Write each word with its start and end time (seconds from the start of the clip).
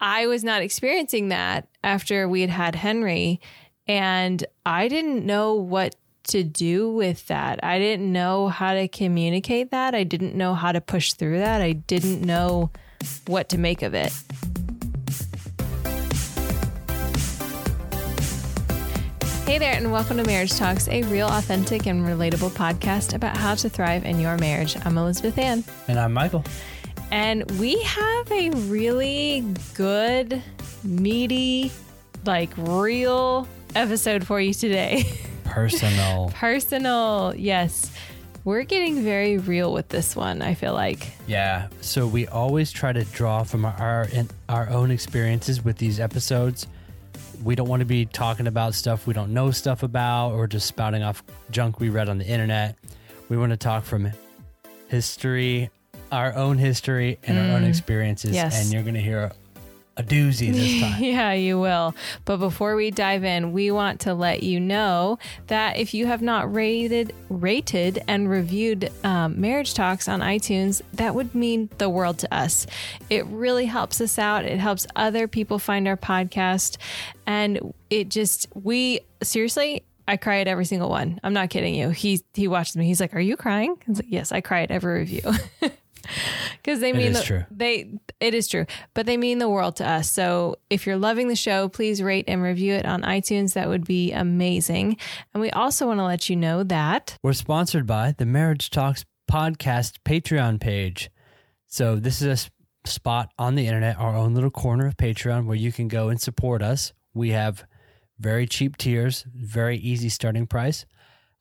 I 0.00 0.26
was 0.26 0.44
not 0.44 0.60
experiencing 0.60 1.28
that 1.28 1.68
after 1.82 2.28
we 2.28 2.42
had 2.42 2.50
had 2.50 2.74
Henry. 2.74 3.40
And 3.88 4.44
I 4.66 4.88
didn't 4.88 5.24
know 5.24 5.54
what 5.54 5.96
to 6.24 6.44
do 6.44 6.90
with 6.90 7.26
that. 7.28 7.64
I 7.64 7.78
didn't 7.78 8.12
know 8.12 8.48
how 8.48 8.74
to 8.74 8.88
communicate 8.88 9.70
that. 9.70 9.94
I 9.94 10.04
didn't 10.04 10.34
know 10.34 10.54
how 10.54 10.72
to 10.72 10.82
push 10.82 11.14
through 11.14 11.38
that. 11.38 11.62
I 11.62 11.72
didn't 11.72 12.20
know 12.20 12.70
what 13.26 13.48
to 13.50 13.58
make 13.58 13.80
of 13.80 13.94
it. 13.94 14.12
Hey 19.46 19.58
there, 19.58 19.72
and 19.72 19.92
welcome 19.92 20.16
to 20.16 20.24
Marriage 20.24 20.56
Talks, 20.56 20.88
a 20.88 21.04
real, 21.04 21.28
authentic, 21.28 21.86
and 21.86 22.04
relatable 22.04 22.50
podcast 22.50 23.14
about 23.14 23.36
how 23.36 23.54
to 23.54 23.68
thrive 23.70 24.04
in 24.04 24.20
your 24.20 24.36
marriage. 24.38 24.76
I'm 24.84 24.98
Elizabeth 24.98 25.38
Ann. 25.38 25.62
And 25.86 25.98
I'm 26.00 26.12
Michael. 26.12 26.44
And 27.10 27.48
we 27.52 27.80
have 27.82 28.32
a 28.32 28.50
really 28.50 29.44
good, 29.74 30.42
meaty, 30.82 31.70
like 32.24 32.50
real 32.56 33.46
episode 33.74 34.26
for 34.26 34.40
you 34.40 34.52
today. 34.52 35.04
Personal. 35.44 36.30
Personal, 36.34 37.34
yes. 37.36 37.92
We're 38.44 38.62
getting 38.62 39.02
very 39.02 39.38
real 39.38 39.72
with 39.72 39.88
this 39.88 40.14
one, 40.14 40.42
I 40.42 40.54
feel 40.54 40.72
like. 40.72 41.10
Yeah. 41.26 41.68
So 41.80 42.06
we 42.06 42.28
always 42.28 42.70
try 42.70 42.92
to 42.92 43.04
draw 43.04 43.42
from 43.42 43.64
our 43.64 43.76
our, 43.80 44.06
our 44.48 44.70
own 44.70 44.90
experiences 44.90 45.64
with 45.64 45.78
these 45.78 45.98
episodes. 45.98 46.66
We 47.42 47.54
don't 47.54 47.68
want 47.68 47.80
to 47.80 47.86
be 47.86 48.06
talking 48.06 48.46
about 48.46 48.74
stuff 48.74 49.06
we 49.06 49.14
don't 49.14 49.32
know 49.32 49.50
stuff 49.50 49.82
about 49.82 50.32
or 50.32 50.46
just 50.46 50.66
spouting 50.66 51.02
off 51.02 51.22
junk 51.50 51.80
we 51.80 51.88
read 51.88 52.08
on 52.08 52.18
the 52.18 52.26
internet. 52.26 52.76
We 53.28 53.36
want 53.36 53.50
to 53.50 53.56
talk 53.56 53.84
from 53.84 54.12
history, 54.88 55.70
our 56.12 56.34
own 56.34 56.58
history, 56.58 57.18
and 57.24 57.38
our 57.38 57.56
own 57.56 57.64
experiences. 57.64 58.34
yes. 58.34 58.62
And 58.62 58.72
you're 58.72 58.82
going 58.82 58.94
to 58.94 59.00
hear 59.00 59.32
a 59.98 60.02
doozy 60.02 60.52
this 60.52 60.80
time. 60.82 61.02
Yeah, 61.02 61.32
you 61.32 61.58
will. 61.58 61.94
But 62.26 62.36
before 62.36 62.76
we 62.76 62.90
dive 62.90 63.24
in, 63.24 63.52
we 63.52 63.70
want 63.70 64.00
to 64.00 64.12
let 64.12 64.42
you 64.42 64.60
know 64.60 65.18
that 65.46 65.78
if 65.78 65.94
you 65.94 66.06
have 66.06 66.20
not 66.20 66.52
rated, 66.52 67.14
rated 67.30 68.02
and 68.06 68.28
reviewed 68.28 68.92
um, 69.04 69.40
Marriage 69.40 69.72
Talks 69.72 70.06
on 70.06 70.20
iTunes, 70.20 70.82
that 70.92 71.14
would 71.14 71.34
mean 71.34 71.70
the 71.78 71.88
world 71.88 72.18
to 72.18 72.34
us. 72.34 72.66
It 73.08 73.24
really 73.26 73.64
helps 73.64 74.00
us 74.02 74.18
out. 74.18 74.44
It 74.44 74.58
helps 74.58 74.86
other 74.96 75.26
people 75.28 75.58
find 75.58 75.88
our 75.88 75.96
podcast, 75.96 76.76
and 77.26 77.72
it 77.88 78.10
just 78.10 78.48
we 78.54 79.00
seriously. 79.22 79.82
I 80.08 80.16
cry 80.18 80.38
at 80.38 80.46
every 80.46 80.66
single 80.66 80.88
one. 80.88 81.18
I'm 81.24 81.32
not 81.32 81.50
kidding 81.50 81.74
you. 81.74 81.88
He 81.90 82.20
he 82.34 82.46
watches 82.48 82.76
me. 82.76 82.84
He's 82.86 83.00
like, 83.00 83.14
"Are 83.14 83.20
you 83.20 83.36
crying?" 83.36 83.72
I 83.80 83.90
was 83.90 83.98
like, 83.98 84.06
"Yes, 84.10 84.30
I 84.30 84.40
cry 84.40 84.62
at 84.62 84.70
every 84.70 85.00
review." 85.00 85.22
Because 86.62 86.80
they 86.80 86.92
mean 86.92 87.12
the, 87.12 87.22
true. 87.22 87.44
they 87.50 87.92
it 88.18 88.34
is 88.34 88.48
true, 88.48 88.66
but 88.92 89.06
they 89.06 89.16
mean 89.16 89.38
the 89.38 89.48
world 89.48 89.76
to 89.76 89.88
us. 89.88 90.10
So 90.10 90.56
if 90.68 90.84
you're 90.84 90.96
loving 90.96 91.28
the 91.28 91.36
show, 91.36 91.68
please 91.68 92.02
rate 92.02 92.24
and 92.26 92.42
review 92.42 92.74
it 92.74 92.84
on 92.84 93.02
iTunes. 93.02 93.54
That 93.54 93.68
would 93.68 93.84
be 93.84 94.10
amazing. 94.12 94.96
And 95.32 95.40
we 95.40 95.50
also 95.50 95.86
want 95.86 96.00
to 96.00 96.04
let 96.04 96.28
you 96.28 96.34
know 96.34 96.64
that 96.64 97.16
We're 97.22 97.34
sponsored 97.34 97.86
by 97.86 98.14
the 98.18 98.26
Marriage 98.26 98.70
Talks 98.70 99.04
podcast 99.30 99.98
Patreon 100.04 100.60
page. 100.60 101.10
So 101.66 101.96
this 101.96 102.20
is 102.22 102.48
a 102.84 102.88
spot 102.88 103.32
on 103.38 103.54
the 103.54 103.66
internet, 103.66 103.98
our 103.98 104.14
own 104.14 104.34
little 104.34 104.50
corner 104.50 104.86
of 104.86 104.96
Patreon 104.96 105.46
where 105.46 105.56
you 105.56 105.72
can 105.72 105.88
go 105.88 106.08
and 106.08 106.20
support 106.20 106.62
us. 106.62 106.92
We 107.14 107.30
have 107.30 107.64
very 108.18 108.46
cheap 108.46 108.76
tiers, 108.76 109.24
very 109.34 109.76
easy 109.78 110.08
starting 110.08 110.46
price, 110.46 110.86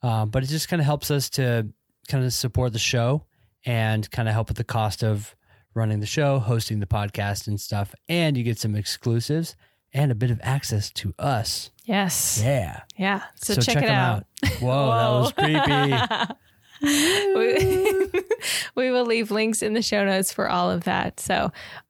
um, 0.01 0.29
but 0.29 0.43
it 0.43 0.47
just 0.47 0.67
kind 0.67 0.81
of 0.81 0.85
helps 0.85 1.09
us 1.09 1.29
to 1.31 1.69
kind 2.07 2.23
of 2.23 2.33
support 2.33 2.73
the 2.73 2.79
show 2.79 3.25
and 3.65 4.09
kind 4.11 4.27
of 4.27 4.33
help 4.33 4.47
with 4.49 4.57
the 4.57 4.63
cost 4.63 5.03
of 5.03 5.35
running 5.73 5.99
the 5.99 6.05
show, 6.05 6.39
hosting 6.39 6.79
the 6.79 6.85
podcast 6.85 7.47
and 7.47 7.59
stuff. 7.59 7.93
And 8.07 8.37
you 8.37 8.43
get 8.43 8.59
some 8.59 8.75
exclusives 8.75 9.55
and 9.93 10.11
a 10.11 10.15
bit 10.15 10.29
of 10.31 10.39
access 10.43 10.89
to 10.91 11.13
us. 11.19 11.71
yes, 11.85 12.41
Yeah. 12.43 12.81
yeah. 12.97 13.23
So, 13.35 13.55
check, 13.55 13.77
it 13.77 13.83
'em 13.83 13.89
out. 13.95 14.25
Whoa, 14.59 14.87
that 14.89 15.09
was 15.09 15.31
creepy. 15.33 16.35
we, 17.35 18.21
we 18.75 18.91
will 18.91 19.05
leave 19.05 19.31
links 19.31 19.61
in 19.61 19.73
the 19.73 19.81
show 19.81 20.05
notes 20.05 20.31
for 20.33 20.49
all 20.49 20.69
of 20.69 20.83
that. 20.83 21.19
So, 21.19 21.35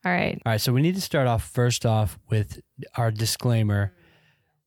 all 0.05 0.11
right. 0.11 0.39
All 0.45 0.51
right, 0.51 0.61
so 0.61 0.71
we 0.73 0.81
need 0.81 0.95
to 0.95 1.01
start 1.01 1.27
off 1.27 1.47
first 1.49 1.85
off 1.85 2.17
with 2.29 2.59
our 2.95 3.11
disclaimer. 3.11 3.93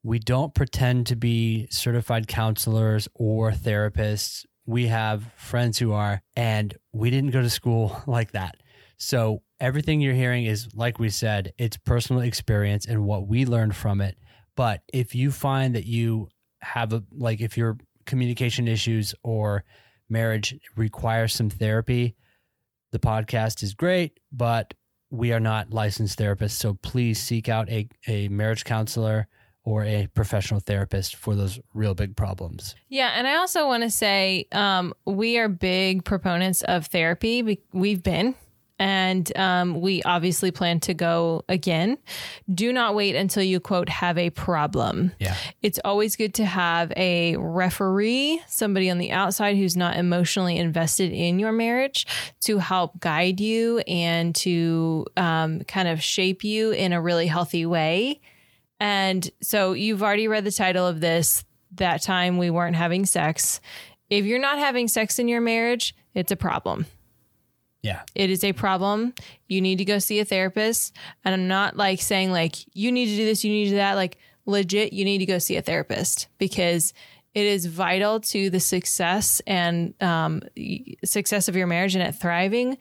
We 0.03 0.19
don't 0.19 0.55
pretend 0.55 1.07
to 1.09 1.17
be 1.17 1.69
certified 1.71 2.29
counselors 2.29 3.09
or 3.15 3.51
therapists. 3.53 4.45
We 4.69 4.89
have 4.89 5.33
friends 5.35 5.79
who 5.79 5.93
are, 5.93 6.21
and 6.37 6.77
we 6.93 7.09
didn't 7.09 7.31
go 7.31 7.41
to 7.41 7.49
school 7.49 8.03
like 8.07 8.33
that. 8.33 8.59
So 8.99 9.41
everything 9.59 10.03
you're 10.03 10.13
hearing 10.13 10.45
is, 10.45 10.69
like 10.75 10.99
we 10.99 11.09
said, 11.09 11.55
it's 11.57 11.79
personal 11.79 12.21
experience 12.21 12.85
and 12.85 13.07
what 13.07 13.27
we 13.27 13.47
learned 13.47 13.75
from 13.75 14.03
it. 14.03 14.19
But 14.57 14.83
if 14.93 15.15
you 15.15 15.31
find 15.31 15.75
that 15.75 15.87
you 15.87 16.29
have 16.61 16.93
a, 16.93 17.03
like, 17.13 17.41
if 17.41 17.57
your 17.57 17.79
communication 18.05 18.69
issues 18.69 19.15
or 19.23 19.65
marriage 20.11 20.55
requires 20.77 21.33
some 21.33 21.49
therapy, 21.49 22.15
the 22.93 22.99
podcast 22.99 23.63
is 23.63 23.73
great, 23.73 24.21
but 24.31 24.75
we 25.11 25.33
are 25.33 25.41
not 25.41 25.73
licensed 25.73 26.19
therapists. 26.19 26.51
So 26.51 26.75
please 26.75 27.19
seek 27.19 27.49
out 27.49 27.71
a, 27.71 27.89
a 28.07 28.29
marriage 28.29 28.65
counselor 28.65 29.29
or 29.69 29.85
a 29.85 30.07
professional 30.15 30.61
therapist 30.61 31.15
for 31.17 31.35
those 31.35 31.61
real 31.75 31.95
big 31.95 32.17
problems. 32.17 32.75
Yeah, 32.89 33.13
and 33.15 33.27
I 33.29 33.37
also 33.37 33.67
want 33.67 33.83
to 33.83 33.91
say 33.91 34.47
um, 34.53 34.95
we 35.05 35.37
are 35.39 35.49
big 35.49 36.05
proponents 36.05 36.63
of 36.63 36.87
therapy. 36.87 37.43
We- 37.43 37.61
We've 37.75 38.03
been, 38.03 38.35
and 38.79 39.31
um, 39.37 39.81
we 39.83 40.03
obviously 40.05 40.51
plan 40.53 40.81
to 40.81 40.95
go 40.95 41.43
again. 41.51 41.99
Do 42.53 42.73
not 42.73 42.95
wait 42.95 43.15
until 43.15 43.43
you 43.43 43.61
quote 43.61 43.89
have 43.91 44.17
a 44.17 44.31
problem. 44.31 45.13
Yeah. 45.19 45.35
It's 45.63 45.79
always 45.85 46.17
good 46.17 46.33
to 46.35 46.47
have 46.47 46.91
a 46.97 47.37
referee, 47.37 48.41
somebody 48.47 48.89
on 48.89 48.97
the 48.99 49.11
outside 49.13 49.57
who's 49.57 49.77
not 49.77 49.97
emotionally 49.97 50.57
invested 50.57 51.13
in 51.13 51.39
your 51.39 51.53
marriage 51.53 52.07
to 52.43 52.59
help 52.59 52.99
guide 53.01 53.39
you 53.41 53.81
and 53.87 54.35
to 54.37 55.05
um, 55.17 55.61
kind 55.65 55.89
of 55.89 56.03
shape 56.03 56.43
you 56.43 56.71
in 56.71 56.93
a 56.95 57.01
really 57.03 57.27
healthy 57.27 57.67
way. 57.67 58.21
And 58.81 59.29
so 59.43 59.73
you've 59.73 60.03
already 60.03 60.29
read 60.29 60.45
the 60.45 60.53
title 60.53 60.87
of 60.87 61.01
this. 61.01 61.45
That 61.73 62.03
time 62.03 62.39
we 62.39 62.51
weren't 62.51 62.77
having 62.77 63.05
sex. 63.07 63.61
If 64.09 64.25
you're 64.25 64.41
not 64.41 64.59
having 64.59 64.89
sex 64.89 65.19
in 65.19 65.29
your 65.29 65.41
marriage, 65.41 65.95
it's 66.15 66.33
a 66.33 66.37
problem. 66.37 66.87
Yeah. 67.83 68.03
It 68.15 68.31
is 68.31 68.43
a 68.43 68.53
problem. 68.53 69.15
You 69.47 69.61
need 69.61 69.79
to 69.79 69.85
go 69.85 69.99
see 69.99 70.19
a 70.19 70.25
therapist. 70.25 70.95
And 71.25 71.35
I'm 71.35 71.49
not 71.49 71.77
like 71.77 72.01
saying 72.01 72.33
like 72.33 72.57
you 72.75 72.91
need 72.91 73.07
to 73.07 73.17
do 73.17 73.25
this, 73.25 73.45
you 73.45 73.51
need 73.51 73.65
to 73.65 73.71
do 73.71 73.77
that. 73.77 73.95
Like 73.95 74.19
legit, 74.47 74.93
you 74.93 75.05
need 75.05 75.19
to 75.19 75.27
go 75.27 75.39
see 75.39 75.57
a 75.57 75.63
therapist 75.63 76.29
because 76.39 76.93
it 77.35 77.47
is 77.47 77.67
vital 77.67 78.21
to 78.21 78.51
the 78.51 78.61
success 78.61 79.41
and 79.47 79.95
um, 80.03 80.43
success 81.05 81.49
of 81.49 81.55
your 81.55 81.67
marriage 81.67 81.95
and 81.95 82.03
it 82.03 82.13
thriving. 82.13 82.79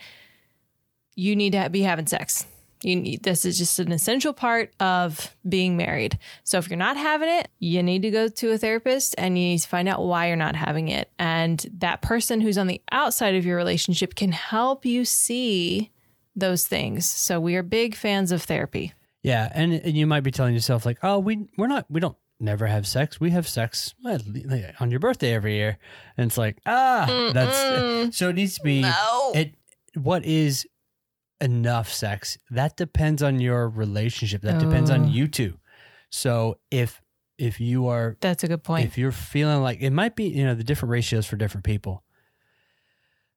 You 1.16 1.36
need 1.36 1.54
to 1.54 1.70
be 1.70 1.82
having 1.82 2.08
sex. 2.08 2.46
You 2.84 2.96
need, 2.98 3.24
this 3.24 3.44
is 3.44 3.58
just 3.58 3.80
an 3.80 3.92
essential 3.92 4.34
part 4.34 4.72
of 4.80 5.36
being 5.48 5.78
married. 5.78 6.20
So 6.44 6.58
if 6.60 6.70
you're 6.70 6.78
not 6.78 6.96
having 6.98 7.30
it, 7.30 7.50
you 7.60 7.82
need 7.82 8.04
to 8.04 8.12
go 8.12 8.28
to 8.28 8.52
a 8.52 8.58
therapist 8.58 9.16
and 9.18 9.38
you 9.38 9.46
need 9.46 9.60
to 9.60 9.68
find 9.68 9.88
out 9.90 10.04
why 10.04 10.28
you're 10.28 10.36
not 10.36 10.56
having 10.56 10.88
it. 10.90 11.10
And 11.18 11.66
that 11.80 12.02
person 12.02 12.42
who's 12.42 12.58
on 12.58 12.68
the 12.68 12.82
outside 12.92 13.36
of 13.36 13.46
your 13.46 13.58
relationship 13.58 14.14
can 14.16 14.32
help 14.32 14.86
you 14.86 15.06
see 15.06 15.92
those 16.36 16.68
things. 16.68 17.10
So 17.10 17.40
we 17.40 17.56
are 17.56 17.64
big 17.64 17.96
fans 17.96 18.32
of 18.32 18.44
therapy. 18.44 18.94
Yeah. 19.24 19.52
And, 19.54 19.74
and 19.74 19.98
you 19.98 20.06
might 20.06 20.22
be 20.22 20.32
telling 20.32 20.54
yourself, 20.54 20.86
like, 20.86 21.00
oh, 21.02 21.18
we, 21.18 21.48
we're 21.58 21.68
not, 21.68 21.86
we 21.90 22.00
don't 22.00 22.16
never 22.40 22.68
have 22.68 22.86
sex. 22.86 23.20
We 23.20 23.32
have 23.32 23.48
sex 23.48 23.96
on 24.06 24.92
your 24.92 25.00
birthday 25.00 25.34
every 25.34 25.56
year. 25.56 25.80
And 26.16 26.28
it's 26.28 26.38
like, 26.38 26.60
ah, 26.68 27.32
that's 27.34 28.16
so 28.16 28.30
it 28.30 28.36
needs 28.36 28.56
to 28.58 28.62
be, 28.62 28.82
No. 28.82 29.32
it, 29.34 29.56
what 29.96 30.24
is 30.24 30.68
enough 31.42 31.92
sex? 31.92 32.38
That 32.50 32.78
depends 32.78 33.22
on 33.24 33.40
your 33.40 33.70
relationship. 33.70 34.42
That 34.42 34.60
depends 34.60 34.90
Oh. 34.90 34.96
on 34.96 35.10
you 35.10 35.28
two. 35.28 35.60
So 36.10 36.58
if, 36.72 37.02
if 37.38 37.60
you 37.60 37.88
are 37.88 38.18
That's 38.22 38.44
a 38.44 38.48
good 38.48 38.64
point. 38.64 38.86
if 38.88 38.98
you're 38.98 39.12
feeling 39.12 39.62
like 39.62 39.80
it 39.82 39.92
might 39.92 40.16
be 40.16 40.26
you 40.26 40.44
know 40.44 40.56
the 40.56 40.64
different 40.64 40.92
ratios 40.92 41.28
for 41.28 41.36
different 41.36 41.64
people 41.66 42.04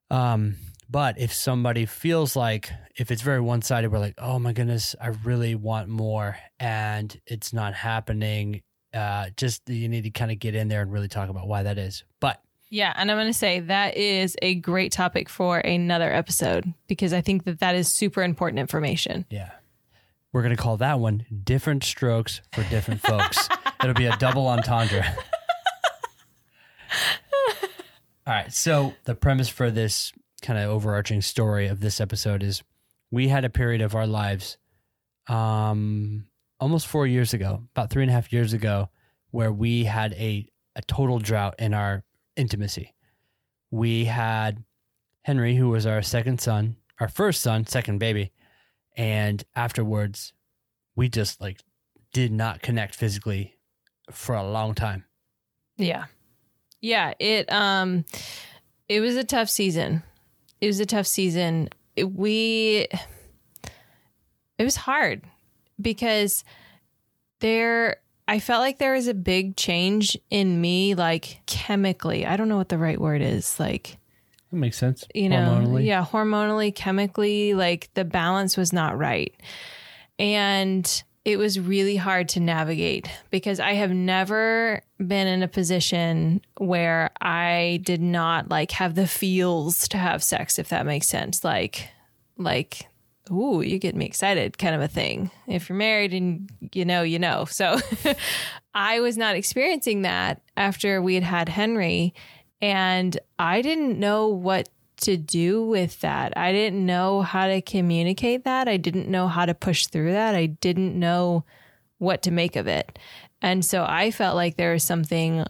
um 0.09 0.55
but 0.89 1.17
if 1.19 1.31
somebody 1.33 1.85
feels 1.85 2.35
like 2.35 2.71
if 2.97 3.11
it's 3.11 3.21
very 3.21 3.39
one-sided 3.39 3.91
we're 3.91 3.99
like 3.99 4.15
oh 4.17 4.39
my 4.39 4.53
goodness 4.53 4.95
i 4.99 5.07
really 5.23 5.55
want 5.55 5.87
more 5.87 6.35
and 6.59 7.19
it's 7.27 7.53
not 7.53 7.73
happening 7.73 8.61
uh 8.93 9.27
just 9.37 9.61
you 9.69 9.87
need 9.87 10.03
to 10.03 10.09
kind 10.09 10.31
of 10.31 10.39
get 10.39 10.55
in 10.55 10.67
there 10.67 10.81
and 10.81 10.91
really 10.91 11.07
talk 11.07 11.29
about 11.29 11.47
why 11.47 11.63
that 11.63 11.77
is 11.77 12.03
but 12.19 12.41
Yeah, 12.71 12.93
and 12.95 13.11
I'm 13.11 13.17
going 13.17 13.27
to 13.27 13.33
say 13.33 13.59
that 13.59 13.97
is 13.97 14.37
a 14.41 14.55
great 14.55 14.93
topic 14.93 15.27
for 15.27 15.59
another 15.59 16.11
episode 16.11 16.73
because 16.87 17.11
I 17.11 17.19
think 17.19 17.43
that 17.43 17.59
that 17.59 17.75
is 17.75 17.89
super 17.89 18.23
important 18.23 18.59
information. 18.59 19.25
yeah. 19.29 19.51
We're 20.33 20.43
going 20.43 20.55
to 20.55 20.61
call 20.61 20.77
that 20.77 20.97
one 21.01 21.25
different 21.43 21.83
strokes 21.83 22.39
for 22.53 22.63
different 22.69 23.01
folks. 23.01 23.49
It'll 23.83 23.93
be 23.93 24.05
a 24.05 24.15
double 24.15 24.47
entendre. 24.47 25.03
All 28.25 28.33
right 28.33 28.53
so 28.53 28.93
the 29.03 29.15
premise 29.15 29.49
for 29.49 29.69
this 29.69 30.13
kind 30.41 30.57
of 30.57 30.69
overarching 30.69 31.21
story 31.21 31.67
of 31.67 31.81
this 31.81 31.99
episode 31.99 32.43
is 32.43 32.63
we 33.11 33.27
had 33.27 33.43
a 33.43 33.49
period 33.49 33.81
of 33.81 33.93
our 33.93 34.07
lives 34.07 34.57
um, 35.27 36.27
almost 36.61 36.87
four 36.87 37.05
years 37.05 37.33
ago, 37.33 37.63
about 37.75 37.89
three 37.89 38.03
and 38.03 38.09
a 38.09 38.13
half 38.13 38.31
years 38.31 38.53
ago, 38.53 38.89
where 39.31 39.51
we 39.51 39.83
had 39.83 40.13
a, 40.13 40.49
a 40.77 40.81
total 40.83 41.19
drought 41.19 41.55
in 41.59 41.73
our 41.73 42.03
intimacy. 42.41 42.93
We 43.69 44.05
had 44.05 44.63
Henry, 45.21 45.55
who 45.55 45.69
was 45.69 45.85
our 45.85 46.01
second 46.01 46.41
son, 46.41 46.75
our 46.99 47.07
first 47.07 47.41
son, 47.41 47.65
second 47.67 47.99
baby. 47.99 48.31
And 48.97 49.41
afterwards, 49.55 50.33
we 50.95 51.07
just 51.07 51.39
like 51.39 51.61
did 52.11 52.31
not 52.33 52.61
connect 52.61 52.95
physically 52.95 53.55
for 54.11 54.35
a 54.35 54.43
long 54.49 54.75
time. 54.75 55.05
Yeah. 55.77 56.05
Yeah, 56.81 57.13
it 57.19 57.49
um 57.53 58.03
it 58.89 58.99
was 58.99 59.15
a 59.15 59.23
tough 59.23 59.49
season. 59.49 60.03
It 60.59 60.67
was 60.67 60.79
a 60.81 60.85
tough 60.85 61.07
season. 61.07 61.69
It- 61.95 62.11
we 62.11 62.87
it 64.57 64.63
was 64.63 64.75
hard 64.75 65.21
because 65.79 66.43
there 67.39 67.97
I 68.27 68.39
felt 68.39 68.61
like 68.61 68.77
there 68.77 68.93
was 68.93 69.07
a 69.07 69.13
big 69.13 69.55
change 69.55 70.17
in 70.29 70.61
me 70.61 70.95
like 70.95 71.41
chemically. 71.45 72.25
I 72.25 72.37
don't 72.37 72.49
know 72.49 72.57
what 72.57 72.69
the 72.69 72.77
right 72.77 72.99
word 72.99 73.21
is. 73.21 73.59
Like 73.59 73.97
That 74.51 74.57
makes 74.57 74.77
sense. 74.77 75.05
you 75.13 75.29
know, 75.29 75.77
yeah, 75.77 76.05
hormonally, 76.05 76.73
chemically, 76.73 77.53
like 77.53 77.89
the 77.93 78.05
balance 78.05 78.55
was 78.57 78.71
not 78.71 78.97
right. 78.97 79.33
And 80.19 81.03
it 81.23 81.37
was 81.37 81.59
really 81.59 81.95
hard 81.97 82.29
to 82.29 82.39
navigate 82.39 83.07
because 83.29 83.59
I 83.59 83.73
have 83.73 83.91
never 83.91 84.81
been 84.97 85.27
in 85.27 85.43
a 85.43 85.47
position 85.47 86.41
where 86.57 87.11
I 87.21 87.81
did 87.83 88.01
not 88.01 88.49
like 88.49 88.71
have 88.71 88.95
the 88.95 89.07
feels 89.07 89.87
to 89.89 89.97
have 89.97 90.23
sex, 90.23 90.57
if 90.57 90.69
that 90.69 90.85
makes 90.85 91.07
sense. 91.07 91.43
Like, 91.43 91.89
like, 92.37 92.87
ooh, 93.31 93.61
you 93.61 93.79
get 93.79 93.95
me 93.95 94.05
excited 94.05 94.57
kind 94.57 94.75
of 94.75 94.81
a 94.81 94.87
thing. 94.87 95.31
If 95.47 95.69
you're 95.69 95.77
married 95.77 96.13
and 96.13 96.49
you 96.73 96.85
know, 96.85 97.03
you 97.03 97.19
know. 97.19 97.45
So 97.45 97.79
I 98.73 98.99
was 98.99 99.17
not 99.17 99.35
experiencing 99.35 100.03
that 100.03 100.41
after 100.57 101.01
we 101.01 101.15
had 101.15 101.23
had 101.23 101.49
Henry. 101.49 102.13
And 102.61 103.17
I 103.39 103.61
didn't 103.61 103.99
know 103.99 104.27
what 104.27 104.69
to 105.01 105.17
do 105.17 105.65
with 105.65 105.99
that. 106.01 106.37
I 106.37 106.51
didn't 106.51 106.85
know 106.85 107.21
how 107.21 107.47
to 107.47 107.61
communicate 107.61 108.43
that. 108.43 108.67
I 108.67 108.77
didn't 108.77 109.09
know 109.09 109.27
how 109.27 109.45
to 109.45 109.53
push 109.53 109.87
through 109.87 110.11
that. 110.11 110.35
I 110.35 110.45
didn't 110.45 110.97
know 110.97 111.43
what 111.97 112.21
to 112.23 112.31
make 112.31 112.55
of 112.55 112.67
it. 112.67 112.99
And 113.41 113.65
so 113.65 113.83
I 113.87 114.11
felt 114.11 114.35
like 114.35 114.57
there 114.57 114.73
was 114.73 114.83
something 114.83 115.45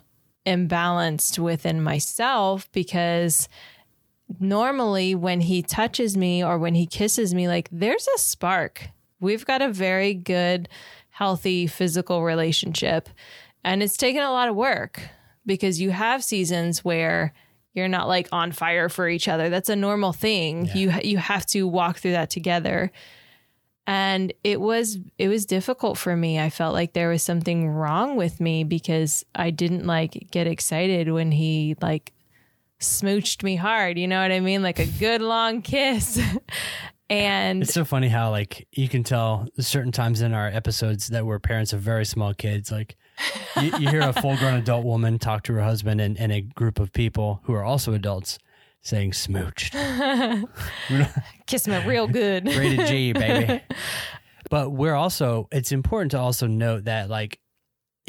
imbalanced 0.45 1.37
within 1.37 1.81
myself 1.81 2.71
because 2.71 3.47
normally 4.39 5.15
when 5.15 5.41
he 5.41 5.61
touches 5.61 6.15
me 6.15 6.43
or 6.43 6.57
when 6.57 6.75
he 6.75 6.85
kisses 6.85 7.33
me, 7.33 7.47
like 7.47 7.69
there's 7.71 8.07
a 8.15 8.17
spark. 8.17 8.89
We've 9.19 9.45
got 9.45 9.61
a 9.61 9.71
very 9.71 10.13
good, 10.13 10.69
healthy 11.09 11.67
physical 11.67 12.23
relationship. 12.23 13.09
And 13.63 13.83
it's 13.83 13.97
taken 13.97 14.23
a 14.23 14.31
lot 14.31 14.49
of 14.49 14.55
work 14.55 15.01
because 15.45 15.79
you 15.79 15.91
have 15.91 16.23
seasons 16.23 16.83
where 16.83 17.33
you're 17.73 17.87
not 17.87 18.07
like 18.07 18.27
on 18.31 18.51
fire 18.51 18.89
for 18.89 19.07
each 19.07 19.27
other. 19.27 19.49
That's 19.49 19.69
a 19.69 19.75
normal 19.75 20.13
thing. 20.13 20.65
Yeah. 20.65 20.75
You 20.75 20.91
you 21.03 21.17
have 21.17 21.45
to 21.47 21.67
walk 21.67 21.97
through 21.97 22.11
that 22.11 22.29
together. 22.29 22.91
And 23.87 24.33
it 24.43 24.61
was 24.61 24.99
it 25.17 25.27
was 25.27 25.45
difficult 25.45 25.97
for 25.97 26.15
me. 26.15 26.39
I 26.39 26.49
felt 26.49 26.73
like 26.73 26.93
there 26.93 27.09
was 27.09 27.23
something 27.23 27.69
wrong 27.69 28.15
with 28.15 28.39
me 28.39 28.63
because 28.63 29.25
I 29.35 29.51
didn't 29.51 29.85
like 29.85 30.27
get 30.31 30.47
excited 30.47 31.11
when 31.11 31.31
he 31.31 31.75
like 31.81 32.13
smooched 32.81 33.43
me 33.43 33.55
hard, 33.55 33.97
you 33.97 34.07
know 34.07 34.21
what 34.21 34.31
I 34.31 34.39
mean? 34.39 34.61
Like 34.61 34.79
a 34.79 34.85
good 34.85 35.21
long 35.21 35.61
kiss. 35.61 36.19
and 37.09 37.63
It's 37.63 37.73
so 37.73 37.85
funny 37.85 38.09
how 38.09 38.31
like 38.31 38.67
you 38.71 38.89
can 38.89 39.03
tell 39.03 39.47
certain 39.59 39.91
times 39.91 40.21
in 40.21 40.33
our 40.33 40.47
episodes 40.47 41.07
that 41.07 41.25
we're 41.25 41.39
parents 41.39 41.73
of 41.73 41.81
very 41.81 42.05
small 42.05 42.33
kids. 42.33 42.71
Like 42.71 42.97
you, 43.61 43.77
you 43.77 43.89
hear 43.89 44.01
a 44.01 44.13
full 44.13 44.35
grown 44.37 44.55
adult 44.55 44.85
woman 44.85 45.19
talk 45.19 45.43
to 45.43 45.53
her 45.53 45.61
husband 45.61 46.01
and, 46.01 46.19
and 46.19 46.31
a 46.31 46.41
group 46.41 46.79
of 46.79 46.91
people 46.91 47.41
who 47.43 47.53
are 47.53 47.63
also 47.63 47.93
adults 47.93 48.39
saying 48.81 49.11
smooched. 49.11 49.73
kiss 51.45 51.67
me 51.67 51.85
real 51.85 52.07
good. 52.07 52.45
Rated 52.47 52.87
G, 52.87 53.13
baby. 53.13 53.61
But 54.49 54.71
we're 54.71 54.95
also, 54.95 55.47
it's 55.49 55.71
important 55.71 56.11
to 56.11 56.19
also 56.19 56.45
note 56.45 56.83
that 56.83 57.09
like 57.09 57.39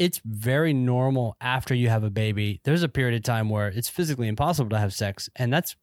it's 0.03 0.19
very 0.25 0.73
normal 0.73 1.35
after 1.39 1.73
you 1.73 1.87
have 1.89 2.03
a 2.03 2.09
baby. 2.09 2.59
There's 2.63 2.83
a 2.83 2.89
period 2.89 3.15
of 3.15 3.23
time 3.23 3.47
where 3.49 3.69
it's 3.69 3.89
physically 3.89 4.27
impossible 4.27 4.69
to 4.71 4.77
have 4.79 4.93
sex. 4.93 5.29
And 5.35 5.51
that's 5.53 5.75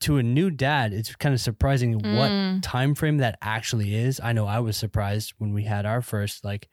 to 0.00 0.16
a 0.16 0.22
new 0.22 0.50
dad, 0.50 0.92
it's 0.92 1.14
kind 1.16 1.34
of 1.34 1.40
surprising 1.40 2.00
Mm. 2.00 2.16
what 2.18 2.62
time 2.62 2.94
frame 2.94 3.18
that 3.18 3.36
actually 3.42 3.94
is. 3.94 4.18
I 4.28 4.32
know 4.32 4.46
I 4.46 4.60
was 4.60 4.76
surprised 4.76 5.34
when 5.38 5.52
we 5.52 5.64
had 5.64 5.84
our 5.84 6.00
first, 6.02 6.44
like, 6.44 6.68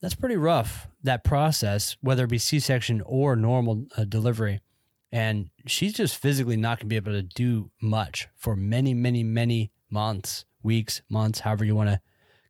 that's 0.00 0.14
pretty 0.16 0.36
rough 0.36 0.88
that 1.04 1.22
process 1.22 1.96
whether 2.00 2.24
it 2.24 2.30
be 2.30 2.38
c-section 2.38 3.00
or 3.06 3.36
normal 3.36 3.86
uh, 3.96 4.02
delivery 4.04 4.60
and 5.12 5.48
she's 5.66 5.92
just 5.92 6.16
physically 6.16 6.56
not 6.56 6.78
going 6.78 6.86
to 6.88 6.92
be 6.94 6.96
able 6.96 7.12
to 7.12 7.22
do 7.22 7.70
much 7.80 8.26
for 8.34 8.56
many 8.56 8.94
many 8.94 9.22
many 9.22 9.70
months 9.90 10.44
weeks 10.62 11.02
months 11.08 11.38
however 11.40 11.64
you 11.64 11.76
want 11.76 11.88
to 11.88 12.00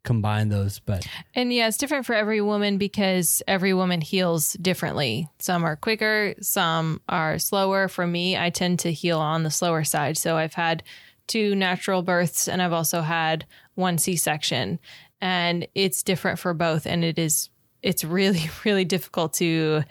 combine 0.05 0.49
those 0.49 0.79
but 0.81 1.07
And 1.35 1.53
yeah, 1.53 1.69
it's 1.69 1.77
different 1.77 2.07
for 2.07 2.15
every 2.15 2.41
woman 2.41 2.79
because 2.79 3.43
every 3.47 3.73
woman 3.73 4.01
heals 4.01 4.55
differently. 4.55 5.29
Some 5.39 5.65
are 5.65 5.77
quicker, 5.77 6.35
some 6.41 7.01
are 7.09 7.39
slower. 7.39 7.89
For 7.89 8.07
me, 8.07 8.37
I 8.37 8.51
tend 8.51 8.81
to 8.81 8.93
heal 8.93 9.19
on 9.19 9.43
the 9.43 9.51
slower 9.51 9.85
side. 9.85 10.17
So 10.17 10.37
I've 10.37 10.55
had 10.55 10.83
two 11.27 11.55
natural 11.55 12.03
births 12.03 12.49
and 12.49 12.61
I've 12.61 12.73
also 12.73 13.01
had 13.01 13.47
one 13.75 13.99
C 13.99 14.17
section. 14.17 14.79
And 15.21 15.69
it's 15.75 16.03
different 16.03 16.39
for 16.39 16.53
both. 16.53 16.87
And 16.87 17.05
it 17.05 17.19
is, 17.19 17.49
it's 17.83 18.05
really, 18.05 18.51
really 18.65 18.85
difficult 18.85 19.35
to 19.35 19.85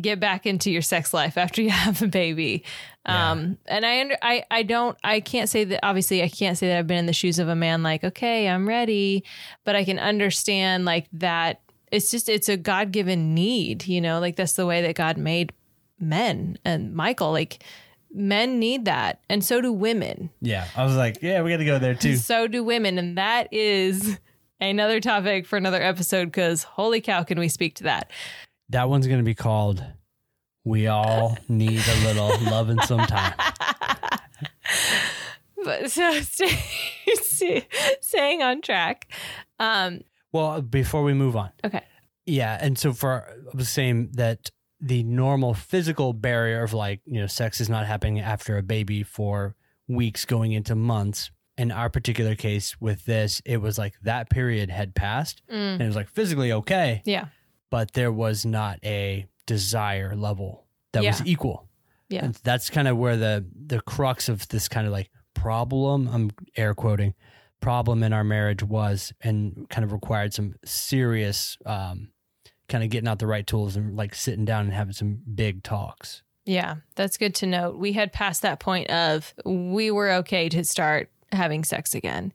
get 0.00 0.20
back 0.20 0.46
into 0.46 0.70
your 0.70 0.82
sex 0.82 1.12
life 1.14 1.36
after 1.36 1.62
you 1.62 1.70
have 1.84 2.02
a 2.02 2.06
baby. 2.06 2.64
Um, 3.06 3.58
and 3.66 3.86
I, 3.86 4.00
under, 4.00 4.16
I, 4.20 4.44
I 4.50 4.62
don't, 4.64 4.98
I 5.04 5.20
can't 5.20 5.48
say 5.48 5.64
that, 5.64 5.80
obviously, 5.84 6.22
I 6.22 6.28
can't 6.28 6.58
say 6.58 6.68
that 6.68 6.78
I've 6.78 6.86
been 6.86 6.98
in 6.98 7.06
the 7.06 7.12
shoes 7.12 7.38
of 7.38 7.48
a 7.48 7.54
man 7.54 7.82
like, 7.82 8.02
okay, 8.02 8.48
I'm 8.48 8.66
ready, 8.68 9.24
but 9.64 9.76
I 9.76 9.84
can 9.84 9.98
understand 9.98 10.84
like 10.84 11.06
that. 11.12 11.60
It's 11.92 12.10
just, 12.10 12.28
it's 12.28 12.48
a 12.48 12.56
God 12.56 12.90
given 12.90 13.32
need, 13.32 13.86
you 13.86 14.00
know, 14.00 14.18
like 14.18 14.34
that's 14.36 14.54
the 14.54 14.66
way 14.66 14.82
that 14.82 14.96
God 14.96 15.16
made 15.16 15.52
men 16.00 16.58
and 16.64 16.94
Michael, 16.94 17.30
like 17.32 17.62
men 18.12 18.58
need 18.58 18.86
that. 18.86 19.20
And 19.30 19.44
so 19.44 19.60
do 19.60 19.72
women. 19.72 20.30
yeah 20.40 20.66
i 20.76 20.84
was 20.84 20.96
like 20.96 21.22
yeah 21.22 21.42
we 21.42 21.50
got 21.50 21.58
to 21.58 21.64
go 21.64 21.78
there 21.78 21.94
too 21.94 22.16
So 22.16 22.46
do 22.48 22.64
women. 22.64 22.98
And 22.98 23.16
that 23.18 23.48
is 23.52 24.18
another 24.60 25.00
topic 25.00 25.46
for 25.46 25.56
another 25.56 25.82
episode 25.82 26.26
because 26.26 26.64
holy 26.64 27.00
cow, 27.00 27.22
can 27.22 27.38
we 27.38 27.48
speak 27.48 27.74
to 27.76 27.84
that? 27.84 28.10
that 28.70 28.88
one's 28.88 29.06
going 29.06 29.20
to 29.20 29.24
be 29.24 29.34
called 29.34 29.84
we 30.66 30.86
all 30.88 31.38
need 31.48 31.80
a 31.88 32.04
little 32.04 32.28
loving 32.50 32.78
sometime 32.82 33.32
But 35.64 35.90
so 35.90 36.20
stay, 36.20 36.58
stay, 37.14 37.66
staying 38.00 38.42
on 38.42 38.60
track. 38.60 39.08
Um, 39.58 40.02
well 40.32 40.60
before 40.60 41.02
we 41.02 41.14
move 41.14 41.34
on 41.36 41.50
okay. 41.64 41.82
Yeah, 42.26 42.58
and 42.60 42.76
so 42.78 42.92
for 42.92 43.24
I 43.52 43.56
was 43.56 43.68
saying 43.68 44.10
that 44.14 44.50
the 44.80 45.02
normal 45.04 45.54
physical 45.54 46.12
barrier 46.12 46.62
of 46.62 46.72
like 46.74 47.00
you 47.06 47.20
know 47.20 47.26
sex 47.26 47.60
is 47.60 47.68
not 47.70 47.86
happening 47.86 48.20
after 48.20 48.58
a 48.58 48.62
baby 48.62 49.02
for 49.02 49.54
weeks 49.88 50.24
going 50.24 50.52
into 50.52 50.74
months. 50.74 51.30
In 51.58 51.72
our 51.72 51.88
particular 51.88 52.34
case 52.34 52.76
with 52.80 53.06
this, 53.06 53.40
it 53.46 53.62
was 53.62 53.78
like 53.78 53.94
that 54.02 54.28
period 54.28 54.68
had 54.68 54.94
passed, 54.94 55.40
Mm, 55.50 55.54
and 55.74 55.82
it 55.82 55.86
was 55.86 55.96
like 55.96 56.10
physically 56.10 56.52
okay, 56.52 57.00
yeah. 57.06 57.26
but 57.70 57.92
there 57.94 58.12
was 58.12 58.44
not 58.44 58.78
a 58.84 59.26
desire 59.46 60.14
level 60.16 60.66
that 60.92 61.04
was 61.04 61.22
equal. 61.24 61.68
Yeah. 62.08 62.24
And 62.26 62.34
that's 62.44 62.70
kind 62.70 62.88
of 62.88 62.96
where 62.96 63.16
the 63.16 63.44
the 63.54 63.80
crux 63.80 64.28
of 64.28 64.46
this 64.48 64.68
kind 64.68 64.86
of 64.86 64.92
like 64.92 65.10
problem 65.34 66.08
I'm 66.08 66.30
air 66.56 66.74
quoting 66.74 67.14
problem 67.60 68.02
in 68.02 68.12
our 68.12 68.24
marriage 68.24 68.62
was 68.62 69.12
and 69.20 69.66
kind 69.68 69.84
of 69.84 69.92
required 69.92 70.32
some 70.32 70.54
serious 70.64 71.58
um 71.66 72.08
kind 72.68 72.84
of 72.84 72.90
getting 72.90 73.08
out 73.08 73.18
the 73.18 73.26
right 73.26 73.46
tools 73.46 73.76
and 73.76 73.96
like 73.96 74.14
sitting 74.14 74.44
down 74.44 74.64
and 74.64 74.74
having 74.74 74.92
some 74.92 75.20
big 75.34 75.62
talks. 75.62 76.22
Yeah. 76.44 76.76
That's 76.94 77.16
good 77.16 77.34
to 77.36 77.46
note. 77.46 77.76
We 77.76 77.92
had 77.92 78.12
passed 78.12 78.42
that 78.42 78.60
point 78.60 78.88
of 78.90 79.34
we 79.44 79.90
were 79.90 80.10
okay 80.12 80.48
to 80.48 80.64
start 80.64 81.10
having 81.32 81.64
sex 81.64 81.94
again. 81.94 82.32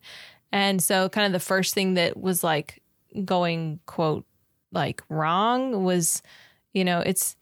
And 0.52 0.82
so, 0.82 1.08
kind 1.08 1.26
of 1.26 1.32
the 1.32 1.44
first 1.44 1.74
thing 1.74 1.94
that 1.94 2.16
was 2.16 2.44
like 2.44 2.82
going, 3.24 3.80
quote, 3.86 4.26
like 4.70 5.02
wrong 5.08 5.82
was, 5.82 6.22
you 6.72 6.84
know, 6.84 7.00
it's 7.00 7.36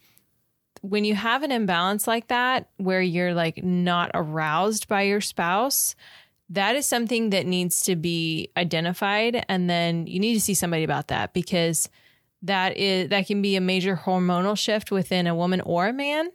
when 0.82 1.04
you 1.04 1.14
have 1.14 1.42
an 1.42 1.52
imbalance 1.52 2.06
like 2.06 2.28
that 2.28 2.70
where 2.78 3.02
you're 3.02 3.34
like 3.34 3.62
not 3.62 4.10
aroused 4.14 4.88
by 4.88 5.02
your 5.02 5.20
spouse, 5.20 5.94
that 6.49 6.75
is 6.75 6.87
something 6.87 7.30
that 7.30 7.46
needs 7.46 7.82
to 7.82 7.96
be 7.96 8.50
identified. 8.56 9.44
And 9.49 9.68
then 9.68 10.06
you 10.06 10.18
need 10.18 10.34
to 10.34 10.40
see 10.40 10.54
somebody 10.54 10.84
about 10.84 11.08
that 11.08 11.32
because 11.32 11.88
that 12.42 12.76
is 12.76 13.10
that 13.10 13.26
can 13.26 13.42
be 13.42 13.56
a 13.56 13.60
major 13.60 13.96
hormonal 13.96 14.58
shift 14.58 14.90
within 14.90 15.26
a 15.26 15.34
woman 15.34 15.60
or 15.60 15.88
a 15.88 15.92
man 15.92 16.30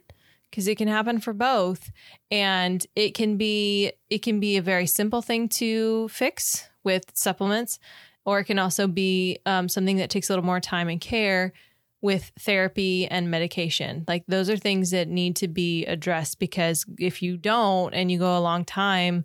because 0.50 0.68
it 0.68 0.78
can 0.78 0.88
happen 0.88 1.18
for 1.18 1.32
both 1.32 1.90
and 2.30 2.86
it 2.94 3.14
can 3.14 3.36
be 3.36 3.92
it 4.08 4.22
can 4.22 4.38
be 4.38 4.56
a 4.56 4.62
very 4.62 4.86
simple 4.86 5.20
thing 5.20 5.48
to 5.48 6.08
fix 6.08 6.68
with 6.84 7.04
supplements 7.14 7.78
or 8.24 8.38
it 8.38 8.44
can 8.44 8.58
also 8.58 8.86
be 8.86 9.38
um, 9.46 9.68
something 9.68 9.96
that 9.96 10.10
takes 10.10 10.30
a 10.30 10.32
little 10.32 10.44
more 10.44 10.60
time 10.60 10.88
and 10.88 11.00
care 11.00 11.52
with 12.06 12.30
therapy 12.38 13.08
and 13.08 13.32
medication. 13.32 14.04
Like 14.06 14.24
those 14.28 14.48
are 14.48 14.56
things 14.56 14.92
that 14.92 15.08
need 15.08 15.34
to 15.36 15.48
be 15.48 15.84
addressed 15.86 16.38
because 16.38 16.86
if 17.00 17.20
you 17.20 17.36
don't 17.36 17.92
and 17.92 18.12
you 18.12 18.18
go 18.20 18.38
a 18.38 18.40
long 18.40 18.64
time, 18.64 19.24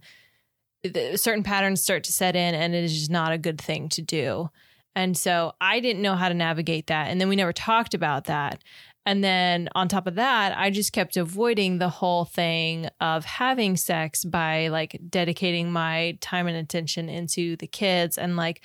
certain 1.16 1.44
patterns 1.44 1.84
start 1.84 2.04
to 2.06 2.12
set 2.12 2.36
in 2.36 2.56
and 2.56 2.74
it 2.74 2.84
is 2.84 2.98
just 2.98 3.12
not 3.12 3.34
a 3.34 3.38
good 3.38 3.62
thing 3.62 3.88
to 3.90 4.02
do. 4.02 4.50
And 4.96 5.16
so 5.16 5.54
I 5.62 5.80
didn't 5.80 6.02
know 6.02 6.16
how 6.16 6.28
to 6.28 6.34
navigate 6.34 6.88
that. 6.88 7.10
And 7.10 7.22
then 7.22 7.30
we 7.30 7.36
never 7.36 7.54
talked 7.54 7.94
about 7.94 8.26
that. 8.26 8.64
And 9.06 9.24
then 9.24 9.70
on 9.76 9.88
top 9.88 10.08
of 10.08 10.16
that, 10.16 10.58
I 10.58 10.72
just 10.72 10.92
kept 10.92 11.18
avoiding 11.18 11.78
the 11.78 11.90
whole 11.90 12.26
thing 12.26 12.90
of 13.00 13.26
having 13.26 13.78
sex 13.78 14.26
by 14.26 14.70
like 14.70 15.00
dedicating 15.08 15.72
my 15.72 16.18
time 16.20 16.48
and 16.48 16.58
attention 16.58 17.10
into 17.10 17.58
the 17.58 17.68
kids 17.68 18.18
and 18.18 18.36
like 18.36 18.62